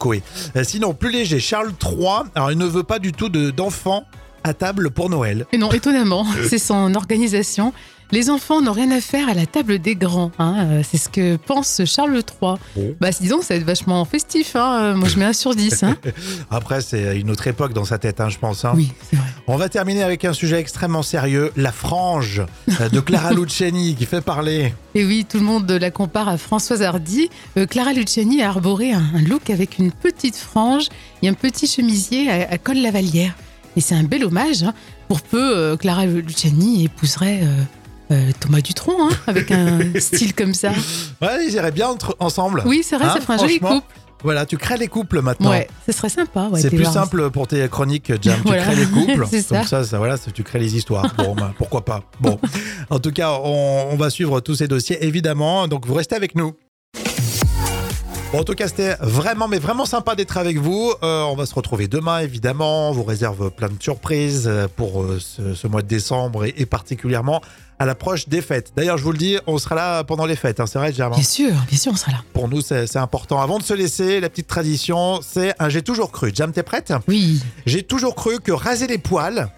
Euh, 0.56 0.64
sinon, 0.64 0.92
plus 0.94 1.10
léger, 1.10 1.40
Charles 1.40 1.72
III, 1.82 2.24
alors 2.34 2.52
il 2.52 2.58
ne 2.58 2.66
veut 2.66 2.82
pas 2.82 2.98
du 2.98 3.12
tout 3.12 3.28
de- 3.28 3.50
d'enfants 3.50 4.04
à 4.42 4.52
table 4.52 4.90
pour 4.90 5.08
Noël. 5.08 5.46
Et 5.52 5.56
non, 5.58 5.70
étonnamment, 5.72 6.26
c'est 6.48 6.58
son 6.58 6.94
organisation. 6.94 7.72
Les 8.12 8.30
enfants 8.30 8.60
n'ont 8.62 8.72
rien 8.72 8.90
à 8.92 9.00
faire 9.00 9.28
à 9.28 9.34
la 9.34 9.46
table 9.46 9.78
des 9.80 9.96
grands. 9.96 10.30
hein, 10.38 10.66
euh, 10.70 10.82
C'est 10.88 10.98
ce 10.98 11.08
que 11.08 11.36
pense 11.36 11.80
Charles 11.84 12.14
III. 12.14 12.54
Bon. 12.76 12.94
Bah, 13.00 13.10
disons, 13.18 13.42
ça 13.42 13.54
va 13.54 13.60
être 13.60 13.66
vachement 13.66 14.04
festif. 14.04 14.54
hein, 14.56 14.78
euh, 14.80 14.94
Moi, 14.94 15.08
je 15.08 15.18
mets 15.18 15.24
un 15.24 15.32
sur 15.32 15.54
10. 15.54 15.82
hein. 15.82 15.96
Après, 16.50 16.80
c'est 16.80 17.18
une 17.18 17.30
autre 17.30 17.46
époque 17.48 17.72
dans 17.72 17.84
sa 17.84 17.98
tête, 17.98 18.20
hein, 18.20 18.28
je 18.28 18.38
pense. 18.38 18.64
hein. 18.64 18.72
Oui, 18.76 18.92
c'est 19.10 19.16
vrai. 19.16 19.26
On 19.48 19.56
va 19.56 19.68
terminer 19.68 20.02
avec 20.04 20.24
un 20.24 20.32
sujet 20.32 20.60
extrêmement 20.60 21.02
sérieux, 21.02 21.50
la 21.56 21.72
frange 21.72 22.42
euh, 22.80 22.88
de 22.88 23.00
Clara 23.00 23.32
Luciani 23.34 23.94
qui 23.96 24.06
fait 24.06 24.20
parler. 24.20 24.72
Et 24.94 25.04
oui, 25.04 25.26
tout 25.28 25.38
le 25.38 25.44
monde 25.44 25.68
la 25.70 25.90
compare 25.90 26.28
à 26.28 26.36
Françoise 26.36 26.82
Hardy. 26.82 27.30
Euh, 27.56 27.66
Clara 27.66 27.92
Luciani 27.94 28.42
a 28.42 28.48
arboré 28.50 28.92
un, 28.92 29.02
un 29.14 29.22
look 29.22 29.50
avec 29.50 29.78
une 29.78 29.90
petite 29.90 30.36
frange 30.36 30.84
et 31.22 31.28
un 31.28 31.34
petit 31.34 31.66
chemisier 31.66 32.30
à, 32.30 32.48
à 32.52 32.58
col 32.58 32.76
lavalière. 32.76 33.34
Et 33.76 33.80
c'est 33.80 33.96
un 33.96 34.04
bel 34.04 34.24
hommage. 34.24 34.64
Pour 35.08 35.20
peu, 35.20 35.56
euh, 35.56 35.76
Clara 35.76 36.06
Luciani 36.06 36.84
épouserait 36.84 37.40
euh, 37.42 37.62
euh, 38.14 38.31
Thomas 38.40 38.61
Dutronc 38.61 38.96
hein, 39.11 39.11
avec 39.27 39.50
un 39.50 39.79
style 39.98 40.35
comme 40.35 40.55
ça. 40.55 40.70
Ouais, 41.20 41.46
ils 41.46 41.53
iraient 41.55 41.72
bien 41.72 41.88
entre- 41.88 42.16
ensemble. 42.20 42.62
Oui, 42.66 42.83
c'est 42.85 42.96
vrai, 42.96 43.07
Hein, 43.07 43.14
ça 43.14 43.20
ferait 43.20 43.35
un 43.35 43.38
joli 43.38 43.59
couple. 43.61 43.87
Voilà, 44.22 44.46
tu 44.46 44.57
crées 44.57 44.79
les 44.79 44.88
couples 44.88 45.20
maintenant. 45.20 45.50
Ouais, 45.50 45.68
ce 45.85 45.92
serait 45.92 46.09
sympa. 46.09 46.48
ouais, 46.48 46.59
c'est 46.59 46.70
plus 46.70 46.87
simple 46.87 47.29
pour 47.31 47.46
tes 47.46 47.68
chroniques, 47.68 48.11
Jam. 48.22 48.40
Voilà. 48.46 48.62
Tu 48.62 48.68
crées 48.70 48.77
les 48.77 48.87
couples. 48.87 49.27
C'est 49.31 49.42
ça. 49.42 49.64
ça, 49.64 49.85
ça, 49.85 49.98
voilà, 49.98 50.16
tu 50.16 50.42
crées 50.42 50.61
les 50.61 50.74
histoires. 50.77 51.12
Bon, 51.18 51.35
bah, 51.35 51.53
pourquoi 51.59 51.85
pas. 51.85 52.03
Bon, 52.20 52.38
en 52.88 52.98
tout 53.00 53.11
cas, 53.12 53.33
on, 53.44 53.88
on 53.90 53.96
va 53.96 54.09
suivre 54.09 54.40
tous 54.40 54.55
ces 54.55 54.66
dossiers, 54.66 55.05
évidemment. 55.05 55.68
Donc, 55.68 55.85
vous 55.87 55.92
restez 55.92 56.14
avec 56.16 56.35
nous. 56.37 56.55
Bon, 58.35 58.40
en 58.40 58.44
tout 58.44 58.55
cas, 58.55 58.66
c'était 58.66 58.97
vraiment, 59.01 59.47
mais 59.47 59.61
vraiment 59.61 59.87
sympa 59.87 60.16
d'être 60.16 60.37
avec 60.38 60.59
vous. 60.59 60.92
Euh, 61.05 61.23
on 61.23 61.37
va 61.37 61.47
se 61.47 61.55
retrouver 61.55 61.87
demain, 61.87 62.18
évidemment. 62.18 62.90
On 62.90 62.92
vous 62.92 63.05
réserve 63.05 63.53
plein 63.53 63.68
de 63.68 63.81
surprises 63.81 64.49
euh, 64.49 64.66
pour 64.75 65.05
euh, 65.05 65.20
ce, 65.20 65.55
ce 65.55 65.68
mois 65.68 65.83
de 65.83 65.87
décembre 65.87 66.44
et, 66.44 66.53
et 66.57 66.66
particulièrement 66.66 67.40
à 67.79 67.87
l'approche 67.87 68.29
des 68.29 68.42
fêtes. 68.42 68.73
D'ailleurs, 68.77 68.99
je 68.99 69.05
vous 69.05 69.12
le 69.12 69.18
dis, 69.18 69.38
on 69.47 69.57
sera 69.59 69.77
là 69.77 70.03
pendant 70.03 70.27
les 70.27 70.35
fêtes. 70.35 70.59
hein, 70.59 70.66
c'est 70.66 70.81
vrai, 70.81 71.01
hein 71.01 71.11
Bien 71.11 71.23
sûr, 71.23 71.53
bien 71.68 71.79
sûr, 71.79 71.92
on 71.92 71.97
sera 71.97 72.11
là. 72.11 72.18
Pour 72.33 72.49
nous, 72.49 72.61
c'est 72.61 72.88
c'est 72.88 72.99
important. 72.99 73.40
Avant 73.40 73.59
de 73.59 73.62
se 73.62 73.73
laisser, 73.73 74.18
la 74.18 74.29
petite 74.29 74.49
tradition, 74.49 75.20
c'est 75.23 75.55
un 75.61 75.68
j'ai 75.68 75.83
toujours 75.83 76.11
cru. 76.11 76.33
Jam, 76.35 76.51
t'es 76.51 76.64
prête? 76.64 76.92
Oui. 77.07 77.40
J'ai 77.66 77.85
toujours 77.85 78.16
cru 78.16 78.40
que 78.40 78.51
raser 78.51 78.88
les 78.88 78.99
poils, 78.99 79.49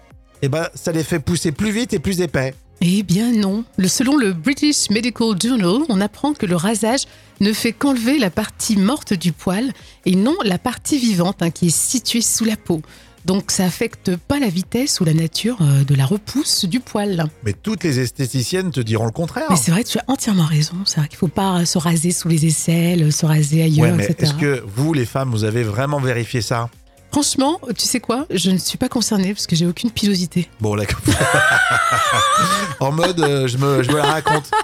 eh 0.43 0.49
ben, 0.49 0.67
ça 0.75 0.91
les 0.91 1.03
fait 1.03 1.17
pousser 1.17 1.51
plus 1.51 1.71
vite 1.71 1.93
et 1.93 1.99
plus 1.99 2.21
épais. 2.21 2.53
Eh 2.81 3.03
bien 3.03 3.31
non. 3.31 3.63
Selon 3.87 4.15
le 4.17 4.33
British 4.33 4.89
Medical 4.89 5.35
Journal, 5.41 5.81
on 5.89 5.99
apprend 5.99 6.33
que 6.33 6.45
le 6.45 6.55
rasage 6.55 7.01
ne 7.39 7.51
fait 7.53 7.71
qu'enlever 7.73 8.19
la 8.19 8.29
partie 8.29 8.77
morte 8.77 9.13
du 9.13 9.31
poil 9.31 9.71
et 10.05 10.15
non 10.15 10.35
la 10.43 10.57
partie 10.57 10.97
vivante 10.99 11.41
hein, 11.41 11.49
qui 11.49 11.67
est 11.67 11.75
située 11.75 12.21
sous 12.21 12.45
la 12.45 12.55
peau. 12.55 12.81
Donc 13.25 13.51
ça 13.51 13.65
affecte 13.65 14.15
pas 14.15 14.39
la 14.39 14.47
vitesse 14.47 15.01
ou 15.01 15.05
la 15.05 15.13
nature 15.13 15.57
euh, 15.61 15.83
de 15.83 15.95
la 15.95 16.05
repousse 16.05 16.63
du 16.65 16.79
poil. 16.79 17.25
Mais 17.43 17.51
toutes 17.51 17.83
les 17.83 17.99
esthéticiennes 17.99 18.71
te 18.71 18.79
diront 18.79 19.05
le 19.05 19.11
contraire. 19.11 19.47
Mais 19.49 19.57
c'est 19.57 19.71
vrai, 19.71 19.83
tu 19.83 19.97
as 19.97 20.03
entièrement 20.07 20.45
raison. 20.45 20.75
C'est 20.85 20.99
vrai 21.01 21.09
qu'il 21.09 21.17
faut 21.17 21.27
pas 21.27 21.65
se 21.65 21.77
raser 21.77 22.11
sous 22.11 22.29
les 22.29 22.45
aisselles, 22.45 23.11
se 23.11 23.25
raser 23.25 23.63
ailleurs, 23.63 23.87
Ouais, 23.87 23.91
mais 23.91 24.05
etc. 24.05 24.17
est-ce 24.21 24.33
que 24.35 24.63
vous, 24.75 24.93
les 24.93 25.05
femmes, 25.05 25.31
vous 25.31 25.43
avez 25.43 25.63
vraiment 25.63 25.99
vérifié 25.99 26.41
ça? 26.41 26.69
Franchement, 27.11 27.59
tu 27.77 27.85
sais 27.85 27.99
quoi? 27.99 28.25
Je 28.29 28.51
ne 28.51 28.57
suis 28.57 28.77
pas 28.77 28.89
concernée 28.89 29.33
parce 29.33 29.47
que 29.47 29.55
j'ai 29.55 29.65
aucune 29.65 29.89
pilosité. 29.91 30.49
Bon, 30.59 30.75
là, 30.75 30.83
en 32.79 32.91
mode, 32.91 33.19
euh, 33.19 33.47
je, 33.47 33.57
me, 33.57 33.81
je 33.83 33.89
me 33.91 33.97
la 33.97 34.03
raconte. 34.05 34.51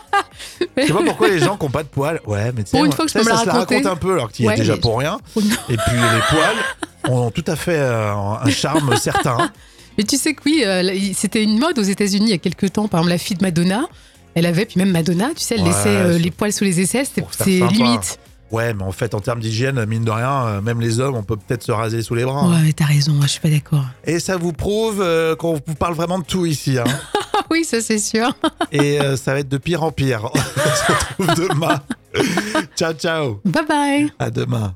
Je 0.77 0.87
sais 0.87 0.93
pas 0.93 1.03
pourquoi 1.03 1.29
les 1.29 1.39
gens 1.39 1.55
qui 1.57 1.65
n'ont 1.65 1.71
pas 1.71 1.83
de 1.83 1.87
poils. 1.87 2.19
Ouais, 2.25 2.51
mais 2.55 2.63
tu 2.63 2.71
sais, 2.71 2.77
Pour 2.77 2.79
une 2.81 2.87
moi, 2.87 2.95
fois 2.95 3.05
que 3.05 3.11
je 3.11 3.13
sais, 3.13 3.19
peux 3.19 3.25
me 3.25 3.29
ça 3.29 3.35
la 3.37 3.41
se 3.41 3.47
la 3.47 3.53
raconte 3.53 3.85
un 3.85 3.95
peu 3.95 4.13
alors 4.13 4.31
qu'il 4.31 4.45
y 4.45 4.49
a 4.49 4.55
déjà 4.55 4.77
pour 4.77 4.97
rien. 4.99 5.19
Oh. 5.35 5.41
Et 5.69 5.77
puis 5.77 5.95
les 5.95 6.21
poils 6.29 7.09
ont 7.09 7.31
tout 7.31 7.43
à 7.47 7.55
fait 7.55 7.77
euh, 7.77 8.13
un 8.13 8.49
charme 8.49 8.95
certain. 9.01 9.51
Mais 9.97 10.03
tu 10.03 10.17
sais 10.17 10.33
que 10.33 10.41
oui, 10.45 10.63
euh, 10.65 11.11
c'était 11.15 11.43
une 11.43 11.59
mode 11.59 11.77
aux 11.79 11.83
États-Unis 11.83 12.25
il 12.27 12.31
y 12.31 12.33
a 12.33 12.37
quelques 12.39 12.73
temps. 12.73 12.87
Par 12.87 13.01
exemple, 13.01 13.11
la 13.11 13.17
fille 13.19 13.37
de 13.37 13.43
Madonna, 13.43 13.85
elle 14.35 14.45
avait, 14.45 14.65
puis 14.65 14.79
même 14.79 14.89
Madonna, 14.91 15.29
tu 15.35 15.41
sais, 15.43 15.55
elle 15.55 15.61
Ouais, 15.61 15.67
laissait 15.67 15.89
euh, 15.89 16.17
les 16.17 16.31
poils 16.31 16.51
sous 16.53 16.63
les 16.63 16.81
aisselles. 16.81 17.05
c'était- 17.05 17.59
limite. 17.67 18.19
Ouais, 18.53 18.73
mais 18.73 18.83
en 18.83 18.91
fait, 18.91 19.13
en 19.15 19.19
termes 19.19 19.39
d'hygiène, 19.39 19.83
mine 19.85 20.05
de 20.05 20.11
rien, 20.11 20.45
euh, 20.45 20.61
même 20.61 20.79
les 20.79 20.99
hommes, 20.99 21.15
on 21.15 21.23
peut 21.23 21.35
peut-être 21.37 21.63
se 21.63 21.71
raser 21.71 22.01
sous 22.03 22.13
les 22.15 22.23
bras. 22.23 22.41
hein. 22.41 22.51
Ouais, 22.51 22.61
mais 22.63 22.71
t'as 22.73 22.85
raison, 22.85 23.11
moi, 23.13 23.25
je 23.25 23.31
suis 23.31 23.39
pas 23.41 23.49
d'accord. 23.49 23.83
Et 24.05 24.19
ça 24.19 24.37
vous 24.37 24.53
prouve 24.53 25.01
euh, 25.01 25.35
qu'on 25.35 25.55
vous 25.65 25.75
parle 25.75 25.95
vraiment 25.95 26.19
de 26.19 26.23
tout 26.23 26.45
ici. 26.45 26.77
hein. 26.77 26.83
Ah 27.35 27.45
oui, 27.49 27.63
ça 27.65 27.81
c'est 27.81 27.97
sûr. 27.97 28.31
Et 28.71 29.01
euh, 29.01 29.17
ça 29.17 29.33
va 29.33 29.39
être 29.39 29.49
de 29.49 29.57
pire 29.57 29.81
en 29.83 29.91
pire. 29.91 30.29
On 30.33 30.37
se 30.37 30.91
retrouve 30.91 31.49
demain. 31.49 31.81
ciao, 32.75 32.93
ciao. 32.93 33.41
Bye 33.43 33.65
bye. 33.67 34.13
À 34.19 34.29
demain. 34.29 34.75